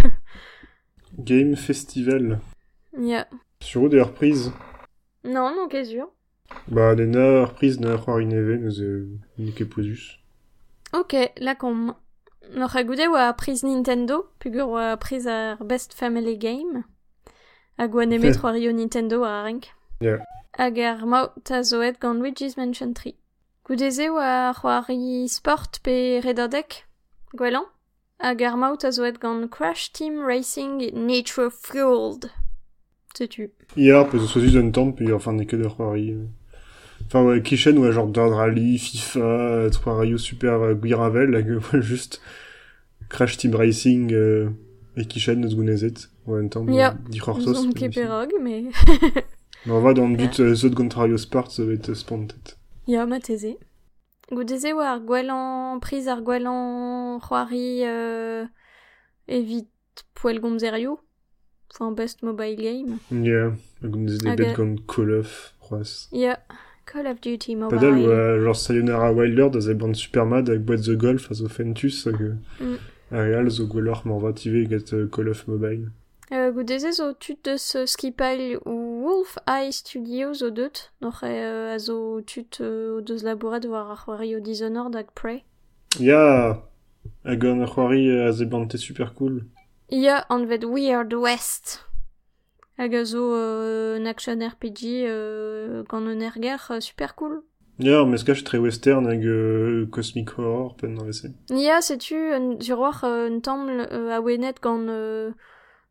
[1.29, 2.40] Game Festival.
[2.96, 3.29] Ya.
[3.61, 4.53] Sur des reprises
[5.24, 6.09] Non, non, qu'est-ce que
[6.68, 10.18] Bah, les na reprises na c'hoar ineve, nous e nike poezus.
[10.92, 11.94] Ok, la com.
[12.55, 16.85] N'or a goude oa priz Nintendo, pugur oa priz ar Best Family Game.
[17.77, 19.68] Hag oa nemet c'hoar eo Nintendo a renk.
[20.01, 20.09] Ya.
[20.09, 20.24] Yeah.
[20.57, 23.14] Hag ar maout ta zoet gant Luigi's Mansion 3.
[23.66, 26.85] Goudeze oa c'hoari sport pe redadek,
[27.37, 27.68] gwelan.
[28.18, 32.31] Hag ar maout a zoet gant Crash Team Racing Nitro Fueled.
[33.18, 33.50] Setu.
[33.76, 36.12] Hier, peus eus sozus un tamm, pe enfin ne ket ur c'hoari.
[36.12, 36.24] euh.
[37.07, 41.81] Enfin, ouais, Kishen, ouais, genre Dirt Rally, FIFA, euh, c'hoarioù super euh, gwiravel, hag euh,
[41.83, 42.20] just
[43.09, 44.50] Crash Team Racing, euh,
[44.96, 46.09] e Kishen eus gounezet.
[46.26, 46.90] Ouais, un tamm, Ya.
[46.92, 47.54] euh, di c'horzos.
[47.54, 48.00] Zon pe ket aussi.
[48.00, 48.64] perog, mais...
[49.66, 52.54] Mais on va dans le but, euh, zot Gontario Sport, ça va être spontet.
[52.87, 53.57] Ya, ma teze.
[54.31, 58.44] Goudeze oa ar gwelan, priz ar gwelan c'hoari euh,
[59.26, 59.66] evit
[60.14, 61.00] poel gomzerio.
[61.72, 62.98] Enfin, best mobile game.
[63.11, 63.52] Ya,
[63.83, 66.09] hag gounezet Hag bet e- gant Call of, c'hoaz.
[66.12, 66.38] Ya,
[66.87, 67.78] Call of Duty Mobile.
[67.78, 71.35] Padel, ouais, genre Sayonara Wilder, da ze band super mad avec Boîte the Golf, a
[71.35, 72.76] zo fentus, Mm.
[73.12, 75.90] a real zo gwelloc'h morvative get euh, Call of Mobile.
[76.33, 81.74] Euh, goudeze zo tut deus euh, skipail ou Wolf Eye Studio zo deut, noch euh,
[81.74, 85.44] a zo tut euh, o deus labouret war ar c'hoari o Dishonored hag Prey.
[85.98, 86.62] Ya,
[87.24, 89.40] hag an c'hoari a ze band super cool.
[89.90, 91.85] Ya an vet Weird West.
[92.79, 97.42] Hag a zo euh, un action RPG euh, gant un erger euh, super cool.
[97.81, 100.98] Ya, mes skach tre western hag euh, Cosmic Horror, pen.
[101.51, 105.33] Ya, setu, un, sur war euh, un euh, a wenet gant euh,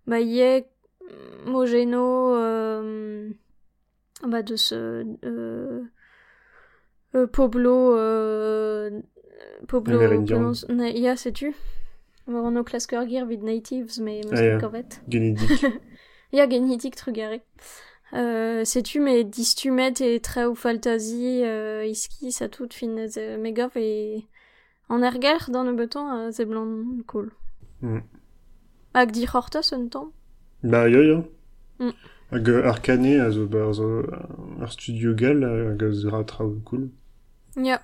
[0.05, 0.65] ba ye
[1.45, 3.29] Mogeno euh,
[4.23, 5.81] ba deus euh, euh,
[7.15, 9.01] euh, Poblo euh,
[9.67, 10.38] Poblo Amérindien.
[10.38, 10.65] prononce-
[12.27, 12.43] ne, ya, setu.
[12.43, 14.57] War an o klasker vid natives, me Ah, meus ya.
[14.57, 15.01] ket kavet.
[15.09, 15.63] Genedik.
[16.33, 17.41] Ya genitik trugare.
[18.13, 23.69] Euh, sais-tu, mais distumet et très ou fantasy, euh, iski, ça tout fin euh, mega
[23.75, 24.25] et
[24.89, 26.67] en erger dans le beton, euh, c'est blanc
[27.07, 27.31] cool.
[27.81, 27.99] Mm.
[28.93, 30.11] Hag di hortos un temps.
[30.63, 31.23] Ba, ya, ya.
[31.79, 31.91] Mm.
[32.31, 34.03] Hag euh, Arcane, a zo, ba, zo,
[34.61, 36.89] ar studio gal, hag a zera trao cool.
[37.55, 37.81] Ya.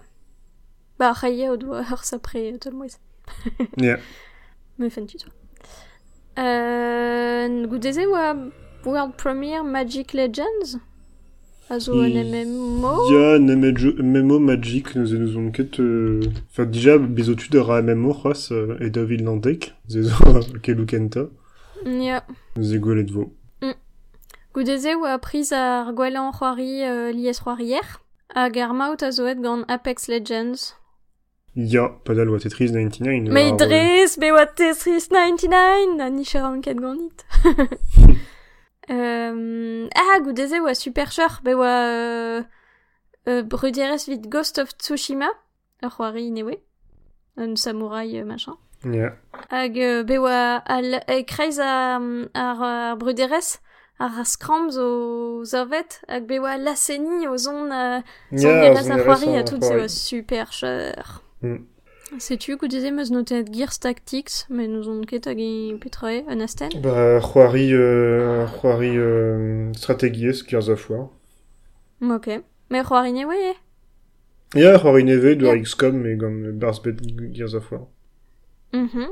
[1.00, 3.00] Bah, ur sapre, tout le moise.
[3.78, 3.96] Ya.
[3.96, 4.02] Me
[4.90, 5.32] fan tu toi.
[6.40, 8.36] Euh, goudeze oa
[8.86, 10.78] World Premiere Magic Legends?
[11.70, 13.10] Azo un MMO?
[13.12, 15.80] Ya, nemet jo- MMO Magic, nous nous on ket...
[15.80, 16.20] Euh...
[16.52, 20.14] Enfin, déjà, bezotu de ra MMO, c'hoaz, euh, et da vil landek, ze zo
[20.62, 21.28] kelou kenta,
[21.86, 22.24] Ya.
[22.60, 23.32] ze gwelet vo.
[24.54, 27.88] Goudeze oa priz ar gwelan c'hoari euh, lies c'hoarier,
[28.36, 30.76] hag ar maout a zoet gant Apex Legends.
[31.56, 33.30] Ya, padal oa Tetris 99.
[33.30, 37.26] Mais idrez, be oa Tetris 99 Na nichera an ket ganit.
[38.90, 42.44] euh, ah, goudeze oa Supercher, be oa...
[43.28, 45.30] Euh, Brudirez vit Ghost of Tsushima,
[45.82, 46.58] ur c'hoari newe.
[47.38, 48.58] Un samouraï machin.
[48.84, 49.14] Yeah.
[49.50, 52.02] Hag euh, be oa al, e kreiz a,
[52.34, 53.60] ar, ar Brudirez,
[54.00, 58.02] ar skram zo zavet, hag be oa laseni o zon, euh,
[58.36, 61.22] zon yeah, a tout, c'est super cher.
[61.44, 61.58] Mm.
[62.20, 66.40] Sais-tu que disais meus notet Gears Tactics, mais nous on ket hag e petroe un
[66.42, 66.70] asten?
[66.82, 71.10] Ba, c'hoari, euh, c'hoari, euh, strategiez, Gears of War.
[72.02, 72.30] Ok.
[72.70, 73.56] Mais c'hoari ne oe
[74.56, 75.58] Ya, c'hoari neve, de Ya.
[75.58, 76.98] XCOM, mais gant Barsbet
[77.34, 77.88] Gears of War.
[78.74, 79.08] Mhm.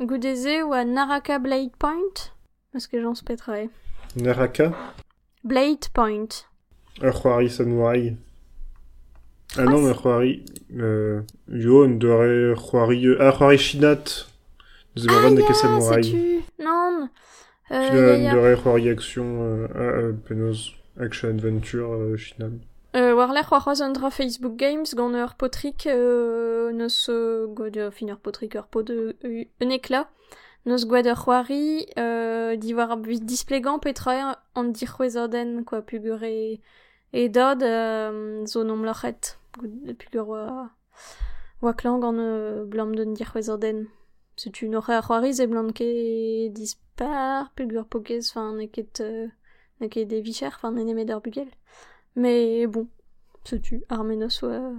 [0.00, 2.32] Goudeze ou à Naraka Blade Point?
[2.72, 3.68] Parce que j'en petroe.
[4.16, 4.72] Naraka,
[5.44, 6.28] Blade Point.
[7.02, 8.16] ar c'hoari samouraï.
[9.56, 10.44] Ah Ah, non, mais c'hoari,
[10.76, 14.26] euh, yo, on devrait c'hoari, euh, ah, c'hoari Shinat.
[14.96, 16.04] Nous avons de ya, samouraï.
[16.04, 16.40] sais-tu?
[16.58, 17.08] Non.
[17.72, 22.50] Euh, devrait c'hoari action, euh, penaos, action adventure, euh, Shinat.
[22.96, 27.76] Euh, war l'er c'hoaroz un dra Facebook Games gant ur potrik euh, neus euh, gwed
[27.76, 30.08] ur fin ur potrik ur pot de euh, un ekla
[30.66, 36.24] neus gwed ur c'hoari euh, di war vid displegan petra an dir c'hwezorden quoi pugur
[36.24, 36.58] e,
[37.12, 38.64] e dod euh, zo
[39.58, 40.70] nom lachet Goude- pugur oa
[41.62, 43.86] oa klang gant euh, blam d'un dir c'hwezorden
[44.36, 49.28] setu n'oc'he ar c'hoari ze blant ket dispar pugur pokez fin ne ket euh,
[49.80, 51.48] ne ket de vicher fin ne nemet ur bugel.
[52.16, 52.88] Mais bon,
[53.44, 54.74] sais-tu, Armenos euh,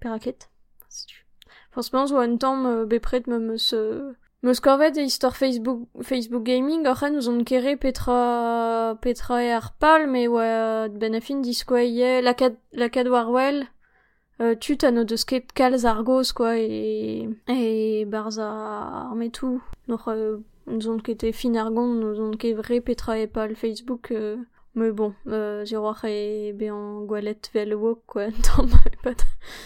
[0.00, 0.50] Peraket,
[0.88, 1.26] sais-tu.
[1.70, 6.44] Franchement, zo un temps me bepret me me se me skorvet e histoire Facebook Facebook
[6.44, 6.86] gaming.
[6.86, 12.34] Oc'hen nous on kere petra petra e ar pal mais oa ben afin diskoaie la
[12.34, 13.66] cad la cad warwell
[14.40, 18.48] euh, tut deus ket kalz argos quoi et et barza
[19.10, 23.54] armetou noch euh, nous on ket fin argon nous on ket vre petra e pal
[23.54, 24.36] Facebook euh,
[24.78, 25.76] mais bon, euh, j'ai
[26.08, 28.66] et bien gwalet vel wok quoi, tant
[29.02, 29.10] pas.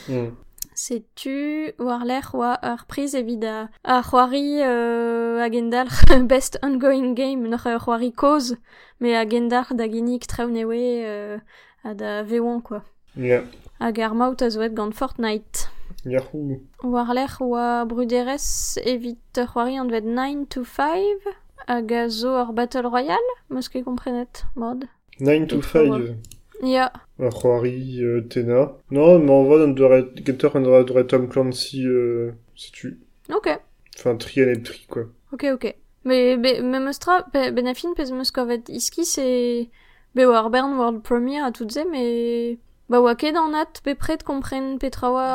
[0.08, 0.30] Mm.
[0.74, 5.88] Sais-tu war l'air wa ar prise evida a c'hoari euh, agendal
[6.26, 8.56] best ongoing game noch a c'hoari cause
[9.00, 11.38] mais agendar da genik traoù newe euh,
[11.84, 12.80] a da vewan quoi.
[13.16, 13.42] Ya.
[13.82, 15.68] Hag ar maout a zoet gant Fortnite.
[16.04, 16.60] Yahoo.
[16.84, 21.26] War l'air wa bruderez evit ur c'hoari an vet 9 to 5
[21.66, 24.86] hag a zo ur Battle Royale, meus ket komprenet, mod.
[25.18, 26.14] 9 to Et toi, 5.
[26.62, 28.70] Ya, Ar c'hoari, euh, Tena.
[28.92, 33.00] Non, mais en vrai, on devrait, Getter, on devrait, devrait Tom Clancy, euh, si tu,
[33.34, 33.58] ok.
[33.96, 35.06] enfin, tri et tri, quoi.
[35.32, 35.74] Ok, ok.
[36.04, 39.70] Mais, be, me mostra, be, ben afin pez meus kovet iski, c'est...
[40.14, 42.58] Be war bern world premiere a tout ze, mais...
[42.92, 45.28] Ba oa ket an at pe pret kompren petra oa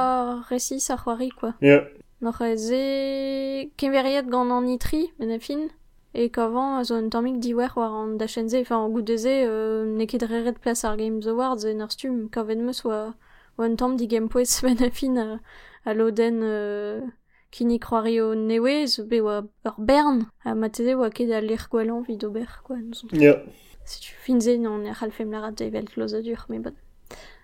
[0.50, 1.54] resis ar c'hoari, quoi.
[1.60, 1.88] Yeah.
[2.22, 3.72] Noc'h eze...
[3.82, 5.40] kemveriet gant an itri, men a
[6.14, 10.06] e kavan a zo un tammig diwer war an dachenze, enfin an goudeze, euh, ne
[10.06, 13.16] ket reret plas ar Games Awards en ar stum, kavet meus oa,
[13.58, 15.40] oa un tamm digem poez men a fin a,
[15.86, 17.02] a loden euh,
[17.50, 22.06] kini kroari o nevez, be oa ur bern, a mateze oa ket a lir gwelan
[22.06, 22.78] vid ober, quoi.
[23.14, 23.42] Yeah.
[23.84, 26.76] Si tu finze, non, er c'halfem la rat evel dur, mais bon.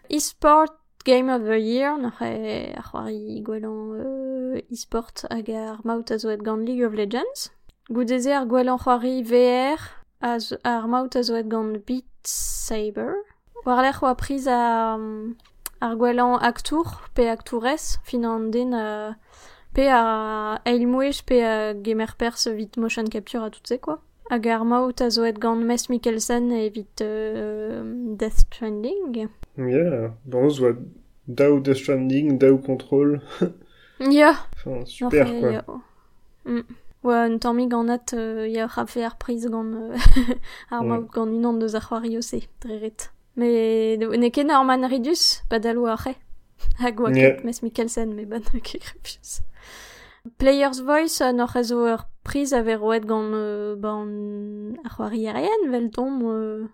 [0.10, 0.74] E-sport
[1.06, 6.44] Game of the Year, n'ar c'he ar c'hoari euh, e-sport hag ar maout a zoet
[6.44, 7.52] gant League of Legends.
[7.92, 9.80] Goudeze ar gwellañ c'hoari VR
[10.22, 13.16] az, ar maout a zoet gant Beat Saber.
[13.66, 15.36] War l'er c'hoa priz a, um,
[15.82, 19.12] ar gwellañ aktour pe aktourez fin an den uh,
[19.76, 24.00] pe a eil mouech pe a gemer pers vit motion capture a tout se quoi.
[24.30, 27.84] Hag ar maout a zo et gant Mess Mikkelsen evit euh,
[28.18, 29.28] Death Stranding.
[29.58, 30.14] Ya.
[30.26, 30.76] Bon, voit
[31.28, 33.22] DAO Death Stranding, DAO Control.
[34.00, 35.52] Ya, Enfin, super, quoi.
[35.52, 35.64] ya.
[36.46, 36.62] Mm.
[37.04, 39.96] Oa un gant euh, ya rafe ar priz gant euh,
[40.72, 42.42] ar maout gant unan deus ar c'hoari ose.
[43.38, 46.16] Me ne ket Norman Ridus, badalo a c'he.
[46.80, 47.36] Hag oa Yeah.
[47.36, 48.82] ket Mess Mikkelsen, me ban ket.
[50.38, 52.00] Player's Voice a noc'h a zo ur
[52.34, 54.08] priz a ver roet gant euh, ban
[54.84, 56.66] ar c'hoari erien, vel tom, euh,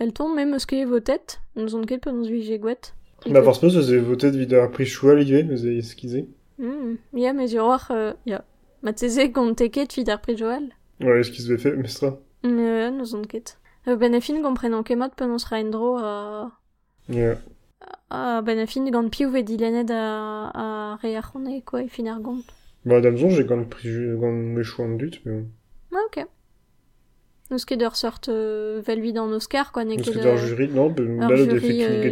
[0.00, 2.90] vel tom, me eus ket votet, nous on ket penaos vije gouet.
[3.26, 6.28] Bah, forcément, ça faisait voter vid ar prix choual ive, mais c'est esquisé.
[6.58, 8.44] Mm, ya, me ur war, euh, ya.
[8.82, 10.66] Ma teze gant teket vid ar priz joal.
[11.00, 12.18] Ouais, se fait, mais ça.
[12.42, 13.58] Ne, nous on ket.
[13.86, 16.50] Euh, ben a fin gomprenan kemat penaos ra endro a...
[17.08, 17.36] Ya.
[18.10, 21.88] a ben a fin gant piou ve dilened a, a re ar c'honne, quoi, e
[21.88, 22.42] fin ar gont.
[22.84, 25.48] Bah, d'Amazon, j'ai gant prix, gant méchouan en dut, mais bon.
[25.94, 26.26] Ah, ok.
[27.50, 32.10] Ur sort euh, vel vid an Oscar, quoi, d'un jury, non, là, le jury, euh,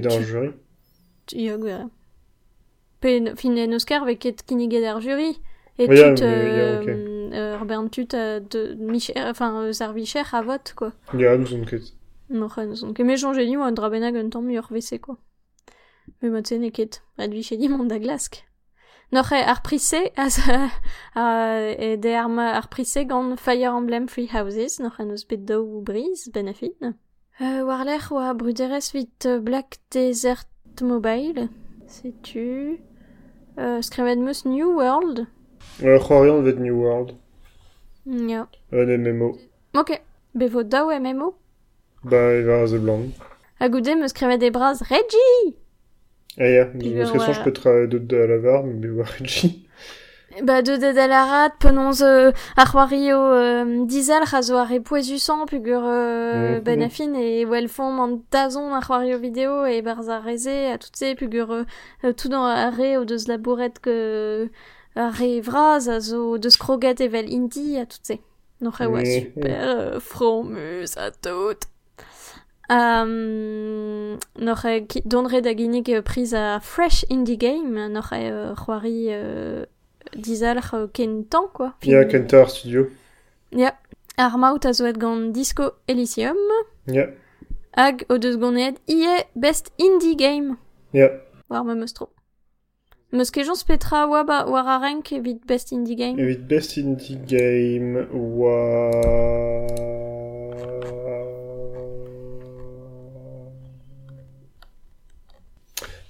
[1.27, 1.37] tu-.
[1.37, 1.89] Ya, gwere.
[3.01, 5.41] Pe fin en Oscar ve ket kinniget ar jury.
[5.79, 10.43] Et tut, mais, euh, euh, ur bern tut de Michel, enfin, euh, ar vicher a
[10.43, 10.93] vote, quoi.
[11.15, 11.83] Ya, nous on ket.
[12.29, 15.17] Non, nous on ket me jonge ni un drabenag un ur WC, quoi.
[16.21, 17.55] Me mat se ne ket, ad viche
[19.13, 20.71] Noc'h ar prise az uh,
[21.87, 25.83] e de ar, ar prise gant Fire Emblem Free Houses, noc'h an eus bet daou
[25.85, 26.77] briz, benafit.
[27.41, 30.49] Euh, Warler oa bruderez vit Black Desert
[30.81, 31.49] Mobile,
[31.87, 32.81] setu...
[33.59, 35.27] Euh, skrevet meus New World
[35.83, 37.17] Euh, c'hoarion vet New World.
[38.07, 38.49] Ya.
[38.73, 39.37] Un MMO.
[39.75, 40.01] Ok.
[40.35, 41.35] Bevo daou MMO
[42.03, 43.13] Ba, e var a ze blant.
[43.61, 45.55] A goude meus skrevet e braz Reggie
[46.39, 46.65] Ah.
[46.79, 47.27] Puis, Parce que ouais.
[47.27, 49.67] ça, je peux travailler d'autres de la var, mais voir Reggie.
[50.43, 54.73] Ba de de la rat penons euh, ar c'hoari o euh, dizal a zo ar
[54.73, 56.61] epoezusan pugur euh, Mhm.
[56.65, 60.23] ben a fin e wel fom an dazon ar c'hoari o video e barz ar
[60.25, 61.65] reze a tout se pugur euh,
[62.05, 64.49] euh, tout dans ar re o deus labouret que
[64.97, 68.17] ar re vraz a zo deus kroget evel indi a tout se.
[68.63, 69.05] Noch e oa Mhm.
[69.05, 71.61] super euh, fromus a tout.
[72.73, 79.09] Um, noch e donre da ginnig priz a Fresh Indie Game, noch e euh, c'hoari
[79.11, 79.67] euh,
[80.17, 81.73] dizal euh, ken tan, quoi.
[81.85, 82.87] Ya, Kentar Studio.
[83.53, 83.75] Ya.
[84.17, 86.39] Ar maout a zo et gant Disco Elysium,
[86.87, 87.09] Ya.
[87.77, 88.37] hag o deus
[88.89, 90.57] ie Best Indie Game.
[90.95, 91.11] Ya.
[91.51, 92.09] War me meus tro.
[93.11, 96.19] Meus petra oa ba war a renk evit Best Indie Game.
[96.19, 98.91] Evit Best Indie Game, wa...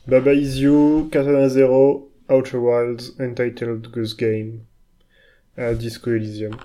[0.06, 4.66] Baba Is You, Katana Zero, Outer Wilds, Entitled Goose Game.
[5.56, 6.56] À Disco Elysium.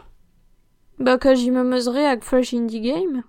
[0.98, 3.24] Ba ka ji me meusre hag Fresh Indie Game.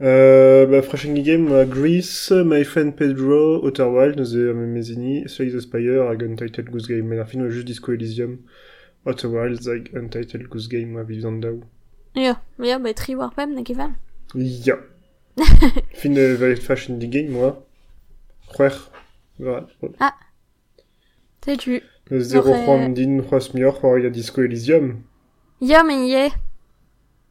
[0.00, 5.28] Euh, bah, Fresh Indie Game, euh, Grease, My Friend Pedro, Outer Wild, nous avons Mezzini,
[5.28, 7.08] Slay the Spire, hag Untitled Goose Game.
[7.08, 8.38] Mais la fin, juste Disco Elysium,
[9.06, 11.60] Outer Wilds, Untitled Goose Game, à vivre dans
[12.14, 13.92] Ya, ya, ba tri war pem ne keval.
[14.34, 14.76] Ja.
[15.94, 17.66] fin de Fashion Indie Game, moi.
[18.54, 18.74] C'hwer.
[19.38, 19.66] Voilà.
[21.44, 21.82] Sais-tu.
[22.10, 25.02] Zero J'aurais- Juan Din, Juas Mior, c'hwer ya Disco Elysium.
[25.60, 26.30] Ya, men ye.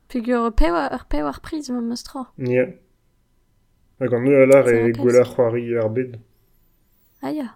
[0.08, 2.25] Pugur pe war, ur pe war priz me meus tro.
[2.38, 2.65] Ja.
[3.99, 6.20] Hag an eus alar e gwella c'hoari ar bed.
[7.22, 7.47] Ah ya.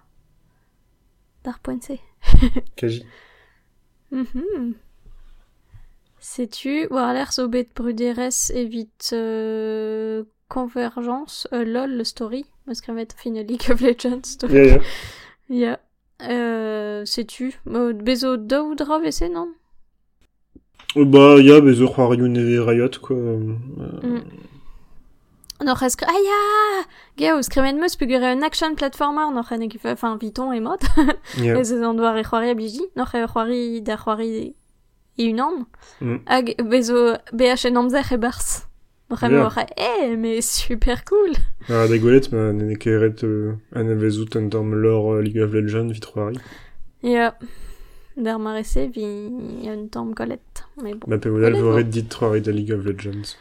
[1.43, 1.97] Dar pointe.
[2.77, 3.05] Kaji.
[4.11, 4.75] Mhm.
[6.91, 7.73] War l'air bet
[9.13, 10.23] euh,
[10.53, 14.37] convergence, euh, lol, le story, me skrevet fin League of Legends.
[14.49, 14.79] Ja, ja.
[15.49, 15.79] Ya.
[16.21, 19.49] Euh, sais-tu, euh, bezo daou dra vese, non?
[20.95, 23.15] Oh, bah, ya, bez ur c'hoari un e Riot, quoi.
[23.15, 23.55] Euh,
[24.03, 24.21] Mm.
[25.65, 26.83] Noch es ah ya!
[27.17, 30.81] Geo, skrevet meus pugur un action platformer, noch en ekif, enfin, viton et mod.
[31.37, 31.57] Ja.
[31.57, 34.55] Ez eus an doar e c'hoari a biji, noch c'hoari da c'hoari
[35.17, 35.65] et une an.
[36.01, 36.19] Mm.
[36.27, 38.67] Hag bezo BHN amzer e bars.
[39.13, 41.33] Vraiment, eh, mais super cool.
[41.69, 45.53] Ah, da gwelet, ma nene keret euh, an avezout an tamm lore euh, League of
[45.53, 46.39] Legends vitroari.
[47.03, 47.33] Ja.
[48.15, 49.05] Der marese vi
[49.91, 50.63] tamm kolet.
[50.81, 51.07] Mais bon.
[51.07, 53.37] Ma pe vodal Gwelet, voret dit troari da League of Legends.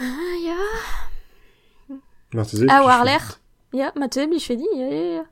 [0.00, 0.58] Ah, ja.
[2.34, 3.38] Marteze, Ah, war l'air.
[3.72, 5.24] Ja, ma te bichedi, ja, ja, ja.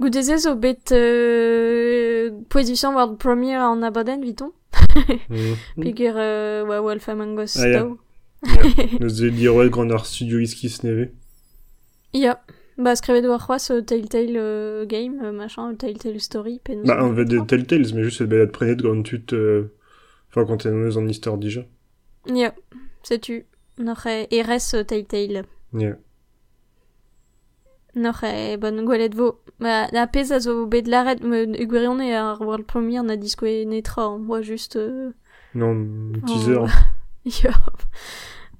[0.00, 4.52] Goudeze zo bet euh, position world premier en abaden, viton.
[5.28, 5.54] Mm.
[5.80, 7.86] Pigur euh, wa Wolf Among Us Ah,
[8.42, 8.62] ja.
[8.62, 8.98] tau.
[9.00, 11.10] Neuze diroet gant ar studio iskis neve.
[12.14, 12.36] Ja.
[12.78, 16.82] Ba, skrevet war c'hoaz euh, Telltale euh, Game, euh, machin, Telltale Story, pen...
[16.84, 19.32] Bah, an vet de Telltales, mais juste cette belad prenet gant tut...
[19.32, 19.74] Euh...
[20.30, 21.64] Enfin, quand t'es neuz an histoire dija.
[22.26, 22.54] Ja,
[23.02, 23.44] setu.
[23.78, 25.44] Noch e RS euh, Telltale.
[25.74, 25.98] Yeah.
[27.94, 29.38] Noch e bon gwelet vo.
[29.60, 33.46] Ba, na pez a zo bet laret, me ugwerion e ar world premier na disko
[33.46, 34.76] e netra, on voit juste...
[34.76, 35.12] Euh...
[35.54, 36.62] Non, teaser.
[36.62, 36.68] Oh.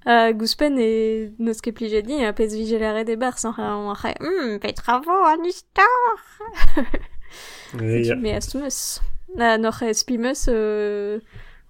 [0.05, 4.17] Uh, Gouspen e neus ket plije di, a pez vigelaret e bar, san on re,
[4.19, 6.19] hmm, petra vo an istor.
[7.79, 9.01] Me as meus.
[9.37, 11.21] Na, noch e spimeus, euh,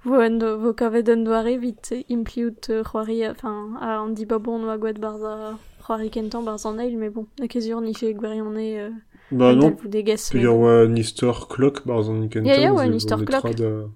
[0.05, 4.25] vo, an do, vo kavet an doare vit impliout euh, c'hoari, enfin, a an di
[4.25, 8.57] babon oa barza c'hoari kentan barza an eil, mais bon, na kezur ni fe gwerion
[8.57, 8.91] e, euh,
[9.31, 10.31] Bah non, vous dégès.
[10.33, 12.49] Pe yor oa an istor klok bar zan ikentan.
[12.49, 13.93] Ya, ya, oa an ze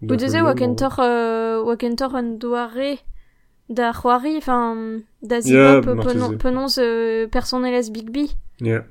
[0.00, 0.14] istor vo klok.
[0.14, 2.98] netra Da, Ou deze oa kentor, euh, oa kentor an doare
[3.68, 8.28] da c'hoari, enfin, da zibop penon, penonz euh, personelez Big B.
[8.60, 8.84] Ya,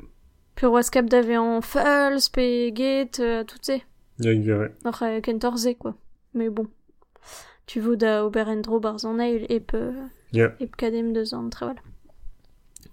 [0.56, 3.82] Pur oa skap d'ave en Fulls, pe Gate, euh, tout se.
[4.20, 4.70] ya gare.
[4.86, 5.96] Noch euh, kentor ze, quoi.
[6.34, 6.68] Mais bon.
[7.66, 9.94] Tu veux da Oberendro barzan eil e pe...
[10.32, 10.54] Ya.
[10.60, 11.82] E pe kadem deus an tre, voilà.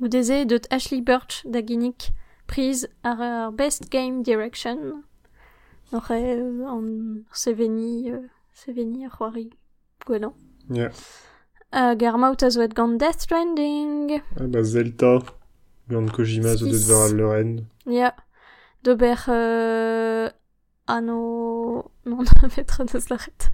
[0.00, 2.12] Ou deze de Ashley Birch da ginnik
[2.46, 5.04] prise ar, ar Best Game Direction.
[5.92, 9.50] Euh, an seveni, euh, seveni ar c'hoari
[10.06, 10.32] gwelan.
[10.70, 10.90] Ya.
[11.72, 14.20] Uh, Garmout a zo et gant Death Stranding.
[14.38, 15.18] Ah bah Zelta.
[15.88, 16.90] Gant Kojima zo deud Six.
[16.90, 17.66] war al leuren.
[17.86, 18.14] Ja.
[18.84, 20.30] D'ober euh,
[20.86, 21.90] anno...
[22.06, 22.24] Non,
[22.54, 23.50] petra deus lachet.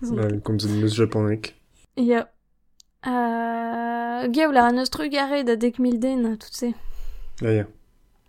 [0.00, 1.54] Bah, kom zet meus japonek.
[1.96, 2.26] Ja.
[3.06, 6.72] Uh, Geo la an eus trugare da dek mil den, tout se.
[7.42, 7.64] Ah ya.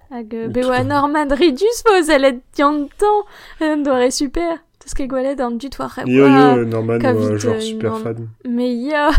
[0.09, 0.87] Hag euh, Le bewa truc.
[0.87, 3.23] Norman Ridus fo zelet diantan.
[3.59, 4.59] An doare super.
[4.79, 7.89] Teus ket gwelet an dut war Yo yo, Norman ka oa vit, genre euh, super
[7.95, 8.03] non.
[8.03, 8.29] fan.
[8.45, 9.09] Me ya.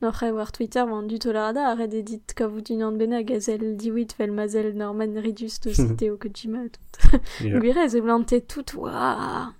[0.00, 2.82] Noch e war Twitter war an dut o larada a red edit ka vout un
[2.82, 7.20] an bena gazel diwit fel mazel Norman Ridus de cité o Kojima tout.
[7.44, 7.58] Ya.
[7.60, 9.52] Gwire ze blante tout wa.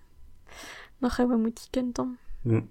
[1.03, 2.17] Noch e oa moutik an tamm.
[2.45, 2.65] Mm.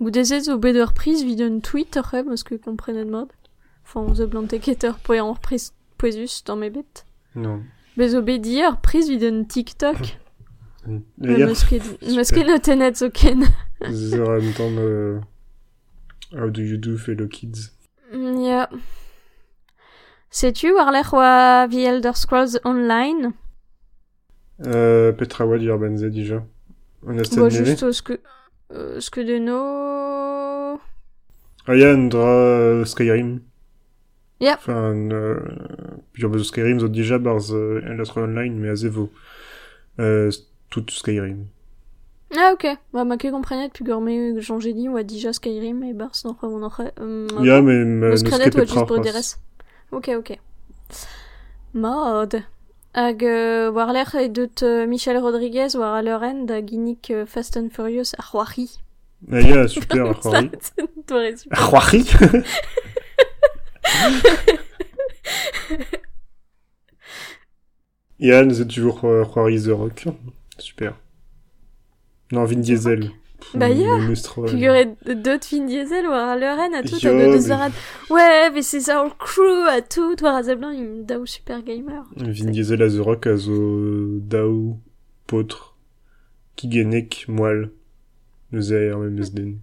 [0.00, 3.30] Ou deze zo bet ur priz vid un tweet ur c'heb, eus ket komprenet mod.
[3.86, 5.70] Enfin, zo blante ket ur poe an priz
[6.02, 7.04] poezus dans me bet.
[7.34, 7.62] Non.
[7.96, 9.98] Be zo bet dir priz vid un TikTok.
[10.86, 11.02] Mm.
[11.18, 13.44] Meus ket notenet zo ken.
[13.90, 14.78] Zer an tamm...
[14.82, 15.20] euh,
[16.32, 17.70] How do you do, fellow kids?
[18.12, 18.66] Mm, Ja.
[20.32, 23.32] Setu war l'er oa The Elder Scrolls Online?
[24.64, 26.40] Euh, Petra oa di ur benze dija.
[27.06, 27.64] An astet Bo neve.
[27.66, 28.20] just eus ket...
[28.72, 30.78] Euh, eus ket de no...
[31.68, 33.42] Ah ya, an dra euh, Skyrim.
[34.42, 34.56] Ya.
[34.58, 35.38] Enfin, euh,
[36.12, 39.12] pur bezo Skyrim zo dija barz euh, Elder Scrolls Online, mais a zevo.
[40.00, 40.32] Euh,
[40.68, 41.46] tout Skyrim.
[42.36, 46.24] Ah ok, ba ma ket komprenet pu gorme Jean Gély oa dija Skyrim e bars
[46.24, 46.90] oa n'oc'h...
[46.98, 48.74] Um, Ya, mais euh, Eus neus kredet ket oa petra.
[48.74, 49.36] just broderez.
[49.92, 50.38] Ok, ok.
[51.74, 52.42] Mod.
[52.94, 57.68] Hag euh, war l'er e deut euh, Michel Rodriguez war da ginnik euh, Fast and
[57.70, 58.70] Furious ar c'hoari.
[59.30, 62.04] Ah ya, super, ar c'hoari.
[63.88, 64.58] Doare super.
[64.58, 65.72] Ar c'hoari
[68.18, 70.04] Ya, nous êtes toujours euh, The Rock.
[70.58, 70.96] Super.
[72.30, 73.10] Non, Vin Diesel.
[73.54, 74.14] Bah, euh,
[74.46, 77.70] Figuret deut fin diesel a leuren a tout Yo, deut mais- arat.
[78.08, 82.04] Ouais, mais c'est ça our crew a tout war a zeblan im daou super gamer.
[82.16, 84.78] Vin Diesel a The Rock zo daou,
[85.26, 85.74] potre,
[86.54, 87.24] kigenek,
[88.72, 89.58] a ar memes den.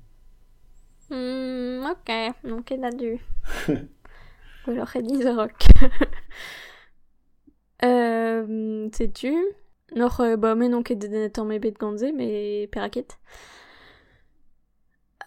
[1.09, 2.11] Hmm, ok,
[2.43, 3.17] donc ket a du.
[3.70, 3.78] Ou
[4.68, 5.68] alors e dis rock.
[7.84, 9.36] euh, sais-tu?
[9.95, 13.18] Noch, euh, bah, mais non ket denet an me bet ganze, mais peraket.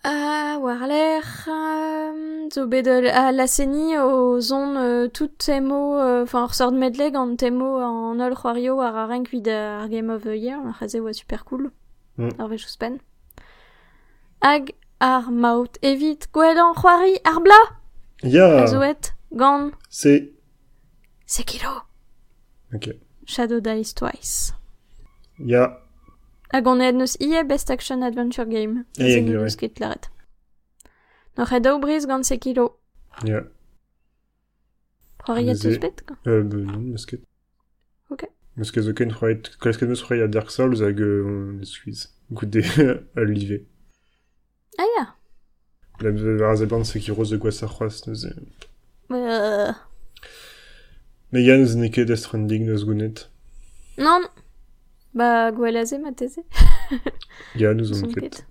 [0.04, 1.48] Ah, war l'air...
[1.48, 1.92] Euh,
[2.52, 7.16] zo euh, a la seni o zon euh, tout temo, euh, enfin, ur sort medleg
[7.16, 10.74] an temo an ol c'hoario war a renk vid ar Game of the Year, ar
[10.78, 11.70] c'haze oa super cool.
[12.18, 12.30] Mm.
[12.38, 12.98] Ar vech ouspen.
[14.42, 17.60] Hag ar maout evit gwelan c'hoari ar bla
[18.22, 20.32] Ya, a zoet gant c'est...
[21.26, 21.80] Sekiro.
[22.74, 22.90] Ok.
[23.26, 24.54] Shadow Dies Twice.
[25.38, 25.82] Ya,
[26.52, 28.84] Hag on ead neus ie Best Action Adventure Game.
[28.98, 29.44] Ah, ya, Zen gure.
[29.44, 30.10] eus ket laret.
[31.38, 32.76] Noc'h e daou briz gant se kilo.
[33.24, 33.40] Ya.
[35.24, 35.70] C'hoariet Neuze.
[35.70, 36.16] eus bet, quoi.
[36.26, 37.22] Euh, bah, non, meus ket.
[38.10, 38.26] Ok.
[38.56, 41.64] Meus ket zo ken c'hoaret, kolez ket meus c'hoaret a Dark Souls hag euh, on
[41.64, 42.10] skuiz.
[42.30, 42.62] Goude
[43.16, 43.64] al live.
[44.78, 45.06] Ah ya.
[46.00, 48.34] La var a band Sekiro de gwaz ar c'hoaz neuze.
[49.14, 49.72] Euh...
[51.32, 53.26] Me yann eus neket da stranding neus gounet.
[53.98, 54.28] Non.
[55.14, 56.44] Ba gwelaze ma teze.
[57.56, 58.44] Ya nous on ket.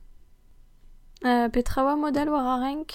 [1.26, 2.94] Euh, petra oa modal war a renk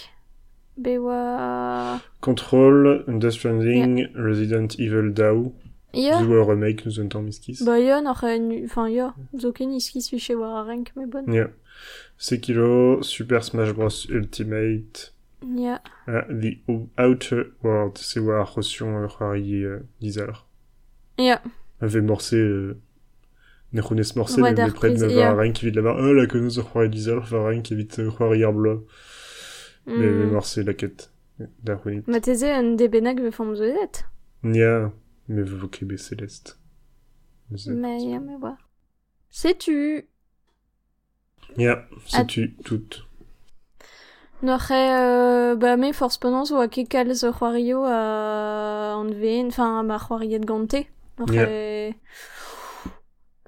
[0.76, 2.00] Be wa...
[2.20, 4.06] Control, Death Stranding, yeah.
[4.14, 5.54] Resident Evil Dao.
[5.94, 6.20] Ya.
[6.20, 6.24] Yeah.
[6.24, 7.62] Zo remake nous on tant miskis.
[7.64, 11.26] Ba ya, n'ar Enfin ya, zo ken iskis fiche war a renk, me bon.
[11.32, 11.34] Ya.
[11.34, 11.50] Yeah.
[12.18, 14.06] Sekiro, Super Smash Bros.
[14.10, 15.12] Ultimate...
[15.54, 15.80] Ya.
[16.08, 16.58] ah, The
[16.98, 18.46] Outer World, se war
[19.04, 19.80] ur c'hoari euh,
[22.00, 22.74] morse, euh,
[23.72, 25.32] ne c'hounez morse, Ouais, mais d'ar pred priz, me ya.
[25.34, 28.12] var renk evit lavar, ah, la que nous ur c'hoari dizalr, var renk evit ur
[28.16, 28.80] c'hoari ar bloaz.
[29.86, 30.30] Mais me Mm.
[30.32, 30.74] morse la
[31.78, 32.08] c'hounit.
[32.08, 34.04] Ma teze un debenag ve fom zeuzet.
[34.42, 34.92] Nia,
[35.28, 36.56] me vo kebe Celeste.
[37.54, 38.56] Ze- Mais ya, me war.
[39.30, 40.02] Sais-tu?
[41.78, 41.86] Ah.
[42.06, 43.05] sais-tu tout.
[44.46, 49.98] N'oc'h e, ba me force penance oa ket kalz c'hoario a an ven, enfin, ma
[49.98, 50.86] c'hoariet gante.
[51.18, 51.94] N'oc'h e...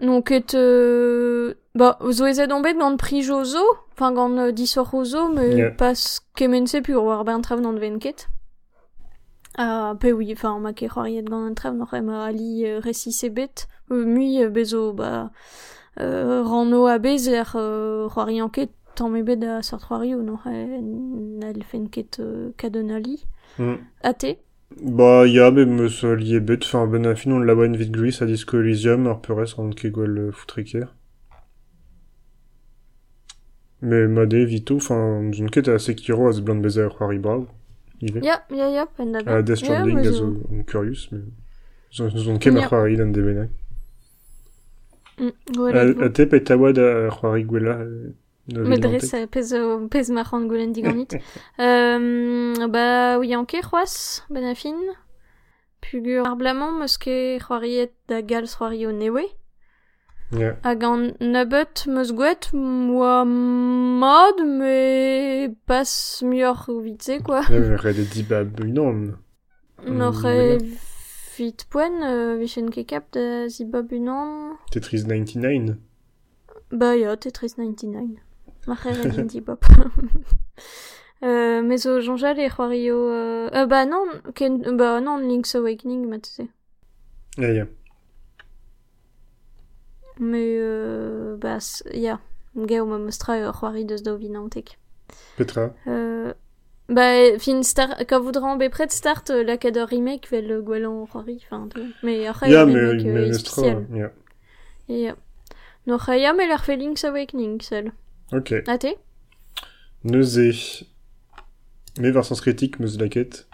[0.01, 0.55] Non ket...
[0.55, 1.55] Euh...
[1.79, 5.47] Ba, zo ezet on bet gant prijo zo, enfin gant euh, disor o zo, me
[5.55, 5.71] Yeah.
[5.71, 8.27] pas kemense pur war ben trav d'an ven ket.
[9.57, 12.81] Ah, pe oui, enfin, ma ket c'hoariet gant an trav, n'oc'h e ma ali euh,
[12.81, 15.31] resi se bet, euh, mui euh, bezo, ba...
[16.01, 20.47] Euh, rano a bez er euh, c'hoarian ket tamm e bet a sort c'hoario, n'oc'h
[20.51, 23.17] e nal fen ket euh, kadonali.
[23.59, 23.79] Mm.
[24.03, 24.39] Ate
[24.83, 27.91] Bah, ya, mais me so lié bet, enfin, ben a fin on la boine vite
[27.91, 30.85] gris à Disco Elysium, ar peurez an ket gwell euh, foutriker.
[33.81, 37.47] Mais made vito, enfin, zon ket a Sekiro a ze blant beze ar c'hoari brav.
[38.03, 38.21] Ive.
[38.23, 41.23] Ya, ya, ya, pen da A Death Stranding mais a zo- on curious, mais...
[41.93, 42.63] Zon, zon ket Ya.
[42.65, 43.51] ar c'hoari d'an debenag.
[45.19, 47.79] Mm, gwelet A, a te pet a oad ar c'hoari gwella...
[48.57, 49.01] euh, no Me vilantek.
[49.01, 49.55] dres pez,
[49.91, 51.09] pez ma c'hant goulen diganit.
[51.61, 54.77] euh, ba, oui, anke c'hoaz, ben a fin.
[55.81, 59.25] Pugur ar blamant meus ket c'hoariet da gal c'hoario newe.
[60.33, 60.57] Ya.
[60.63, 61.15] Hag an
[61.87, 62.13] meus
[62.53, 67.41] moa mod, me pas mioc'h o vitze, quoi.
[67.49, 69.17] Ya, mais red e dibab unan.
[69.87, 70.59] N'oc'h e
[71.39, 73.47] vit poen, euh, vichen ket kap da
[73.93, 74.57] unan.
[74.71, 75.77] Tetris 99.
[76.73, 78.19] Bah ya, Tetris 99.
[78.69, 79.59] Ma frère est dit Bob.
[81.23, 82.97] euh, mais au jonjal et Wario...
[83.11, 83.51] Euh...
[83.55, 84.05] euh, bah non,
[84.35, 84.77] ken...
[84.77, 86.49] bah non, Link's Awakening, ma tu sais.
[87.37, 87.67] Ya, ya.
[90.21, 92.21] Mais euh, bah, s- ya.
[92.57, 94.79] Gao ma mostra euh, Wari deus da vinantek.
[95.37, 95.75] Petra.
[95.87, 96.33] Euh,
[96.89, 100.63] bah, fin start, quand voudra en près de start, euh, la cadre remake, vel le
[100.63, 101.69] gwelan Wari, enfin.
[102.03, 103.87] Mais après, Ya, le mais remake euh, mais spécial.
[103.95, 104.13] ya.
[104.89, 105.17] Et ya.
[105.87, 107.93] Non, ya, mais fait Link's Awakening, seul.
[108.33, 108.55] Ok.
[108.67, 108.99] Ate?
[110.05, 110.85] Neuze.
[111.99, 113.49] Mais vers sens critique, meus laket.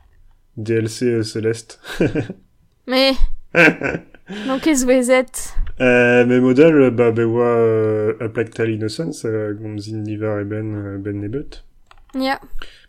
[0.57, 1.81] DLC euh, Céleste.
[2.87, 3.13] Mais...
[3.55, 5.55] non, qu'est-ce que vous êtes?
[5.81, 10.99] euh, mais modèle, bah, bewa euh, A Plague Tale Innocence, euh, Nivar et Ben, euh,
[10.99, 11.65] Ben Nebut.
[12.15, 12.41] Ya.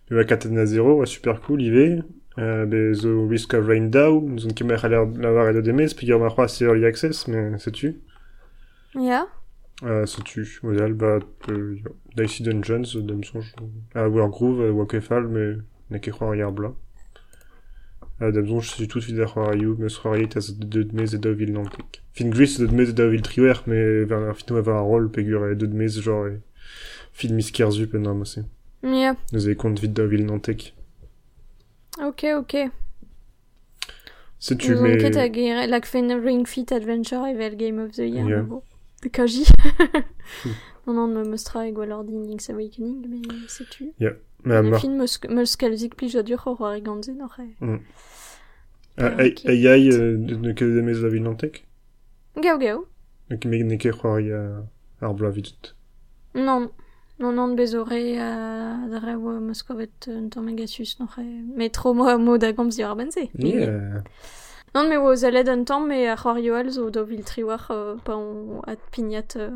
[0.10, 2.04] Bewa Katana Zero, ouais, super cool, IV.
[2.38, 6.12] Euh, be zo Risk of Rain Dow, nous on kemer l'avoir et de demes, puis
[6.12, 8.02] ma croix c'est Early Access, mais c'est tu.
[8.94, 9.28] Ya.
[9.84, 11.20] Euh, c'est tu, modèle, bah,
[11.50, 11.78] euh,
[12.16, 13.54] Dicey Dungeons, euh, dame songe,
[13.94, 15.56] à Wargroove, à Wakefal, mais,
[15.90, 16.76] n'a qu'à croire hier blanc.
[18.22, 21.14] Euh, dame songe, c'est tout fidèle à Ryu, mais ce Ryu, t'as deux de mes
[21.14, 22.04] et deux villes nantek.
[22.14, 24.82] Fin gris, c'est deux de mes et villes triwer, mais vers un fin, avoir un
[24.82, 26.40] rôle, pégur, et deux de mes, genre, et,
[27.12, 28.46] fin miskerzu, moi, c'est.
[28.84, 29.16] Ya.
[29.34, 30.74] Nous avez compte vite deux villes nantek.
[32.02, 32.58] Ok, ok.
[34.40, 38.46] C'est tu, mais, e lag fen Ring Fit Adventure evel Game of the Year.
[39.06, 39.12] Yeah.
[39.12, 39.45] kaji.
[40.88, 43.91] non, non, mostra Link's Awakening, mais c'est tu.
[44.43, 44.97] mais à Le film
[46.24, 47.80] dur e.
[48.97, 49.45] Ah, Ah, ok.
[49.45, 51.68] Ai, ai, ne que des mes deux villes nantek.
[52.38, 52.86] Gao gao.
[53.30, 54.64] Donc, mais n'est qu'à croire, il y a,
[55.01, 55.76] arbla vite.
[56.34, 56.72] Non.
[57.18, 61.43] Non, non, bezore a dre oa meus kovet un tamm megasus n'oc'h e.
[61.56, 63.30] Mais tro mo mo da gomz benze.
[63.39, 64.03] Yeah.
[64.76, 67.96] Non, mais oa zaled un tamm, mais ar c'hoar yoal zo do vil triwar euh,
[68.04, 69.52] pa on at pignat euh,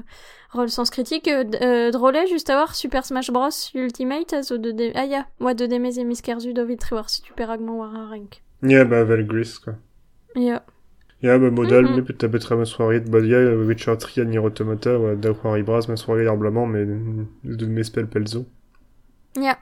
[0.54, 1.28] rôle sens critique.
[1.28, 4.92] Euh, euh, drôle, juste à voir Super Smash Bros Ultimate a zo de de...
[4.96, 8.08] Ah ya, oa de demez e miskerzu do vil triwar si tu peragman war a
[8.08, 8.42] rank.
[8.64, 9.74] Yeah, bah, vel gris, quoi.
[10.36, 10.64] Ya.
[11.22, 15.18] Ja, bah, modal, mais peut-être betra ma soirée de badia, Witcher 3 Nier Automata, ouais,
[15.18, 18.46] da c'hoari bras ma soirée arblamment, mais de mes spell pelzo.
[19.36, 19.60] Ya.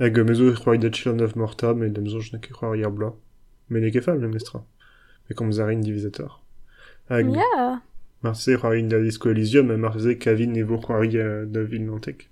[0.00, 3.12] Hag euh, mezo c'hoari da Children of Morta, mais demzo je n'ai que c'hoari arbla.
[3.68, 4.64] Mais n'est que femme, le mestra.
[5.28, 6.42] Mais comme zarin divisator.
[7.08, 7.82] Hag, Ya.
[8.22, 12.30] Marseille c'hoari da Disco Elysium, Marseille Kavin et vo c'hoari da Ville Nantek.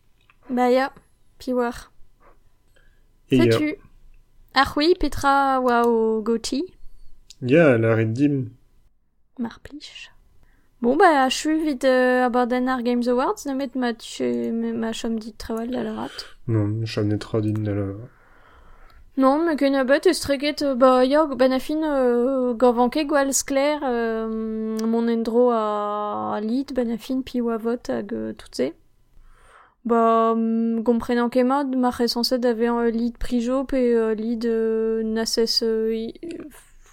[0.50, 0.92] Bah ya.
[1.38, 1.92] Pi war.
[3.30, 3.74] Et ya, Sais-tu
[4.54, 6.62] Ah oui, Petra Wao Goti.
[7.42, 8.50] ya, la Redim.
[9.38, 10.10] Marplich.
[10.80, 13.92] Bon bah, je suis vite euh, abordan ar Games Awards, na met ma
[14.74, 16.10] ma chom dit trawal la rat.
[16.46, 17.86] Non, chamnet tradin da la...
[19.16, 23.32] Non, mais ken abet eus treget, euh, bah ya, ben a fin euh, gavanke gwal
[23.32, 28.74] skler, euh, mon endro a, lid, ben pi oa vot hag euh, tout.
[29.84, 35.02] Bah, mm, gomprenan kemad, ma recenset avait un lead prijo, pe euh, lead euh,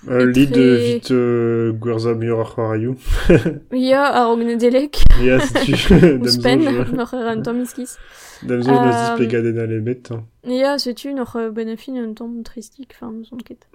[0.10, 2.95] Et lead très- euh, vite euh, Gwerza Mior Achwarayu.
[3.72, 5.93] ya a rognedelek, Ya, si tu...
[5.93, 6.95] ou Damzo, spen, je...
[6.95, 7.97] noc'h ur an tamm iskis.
[8.43, 10.14] Damzo, je me Euh, dis pegaden à les mettre.
[10.14, 10.24] hein.
[10.45, 13.68] Ya, setu, noc'h euh, ben a fin un tamm tristik, enfin, nous on ket.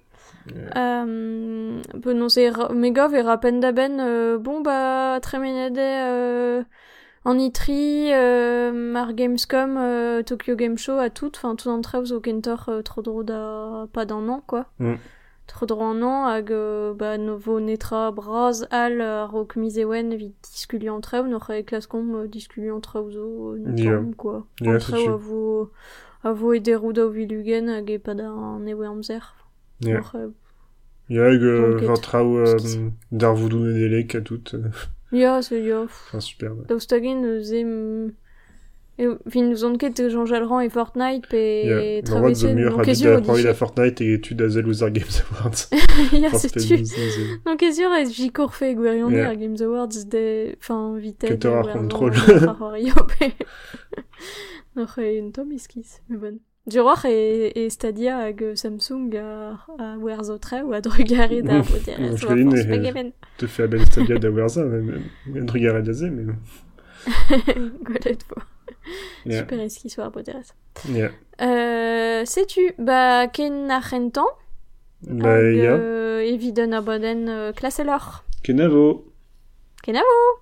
[0.52, 1.04] Yeah.
[1.04, 5.76] Euh, peu non c'est ra- mega vers à peine d'aben euh, bon bah très ménade
[5.78, 6.62] euh,
[7.24, 12.12] en itri euh, mar Gamescom euh, Tokyo Game Show à toutes enfin tout d'entre eux
[12.12, 13.26] au Kentor euh, trop drôle
[13.92, 14.94] pas d'un an quoi Mm.
[15.46, 16.50] tro-dro-an-an hag
[16.98, 22.10] ba, no vo netra braz al ar o kemizewen evit diskuliant traoù, n'oc'h e klaskom
[22.32, 24.02] diskuliant traoù zo euh, yeah.
[24.16, 24.42] quoi.
[24.60, 25.70] Yeah, traoù a vo,
[26.22, 29.22] a vo e derou daou vilugen hag e pad an ewe amzer.
[29.80, 30.02] Yeah.
[30.02, 30.34] N'oc'h
[31.08, 31.42] Ya hag
[31.86, 32.42] var traoù
[33.12, 34.54] d'ar voudoun e delek a tout.
[35.12, 35.82] Ya, se ya.
[35.84, 36.50] Enfin, super.
[36.66, 38.16] Daou stagin, zem...
[38.98, 43.10] E, fin nous on ket Jean Jalran et Fortnite pe de Mur non a question
[43.10, 45.68] da c'hoari la Fortnite et tu da zel ouzar Games Awards.
[46.12, 46.78] Ya c'est tu.
[46.78, 47.40] news.
[47.44, 49.28] Non est j'y cours fait gwerion Ja.
[49.28, 52.14] ar Games Awards de enfin vite Que t'auras contrôle.
[54.76, 56.38] Non une tom iskis mais bon.
[56.74, 61.86] Roi et, et Stadia hag Samsung a, a werzo tre ou a drugare da force
[62.34, 63.12] né, pegemen.
[63.36, 66.24] Te fais à Ben Stadia da Werza, mais regard à dazé, mais.
[67.84, 68.40] Golet po.
[69.24, 69.38] Yeah.
[69.40, 70.54] Super eski soit poteres.
[70.88, 71.10] Yeah.
[71.40, 74.26] Euh, sais-tu, bah, ken a rentan,
[75.02, 75.72] Bah, ya.
[75.74, 78.24] euh, eviden a boden euh, klasselor.
[78.42, 79.04] Kenavo.
[79.82, 80.40] Kenavo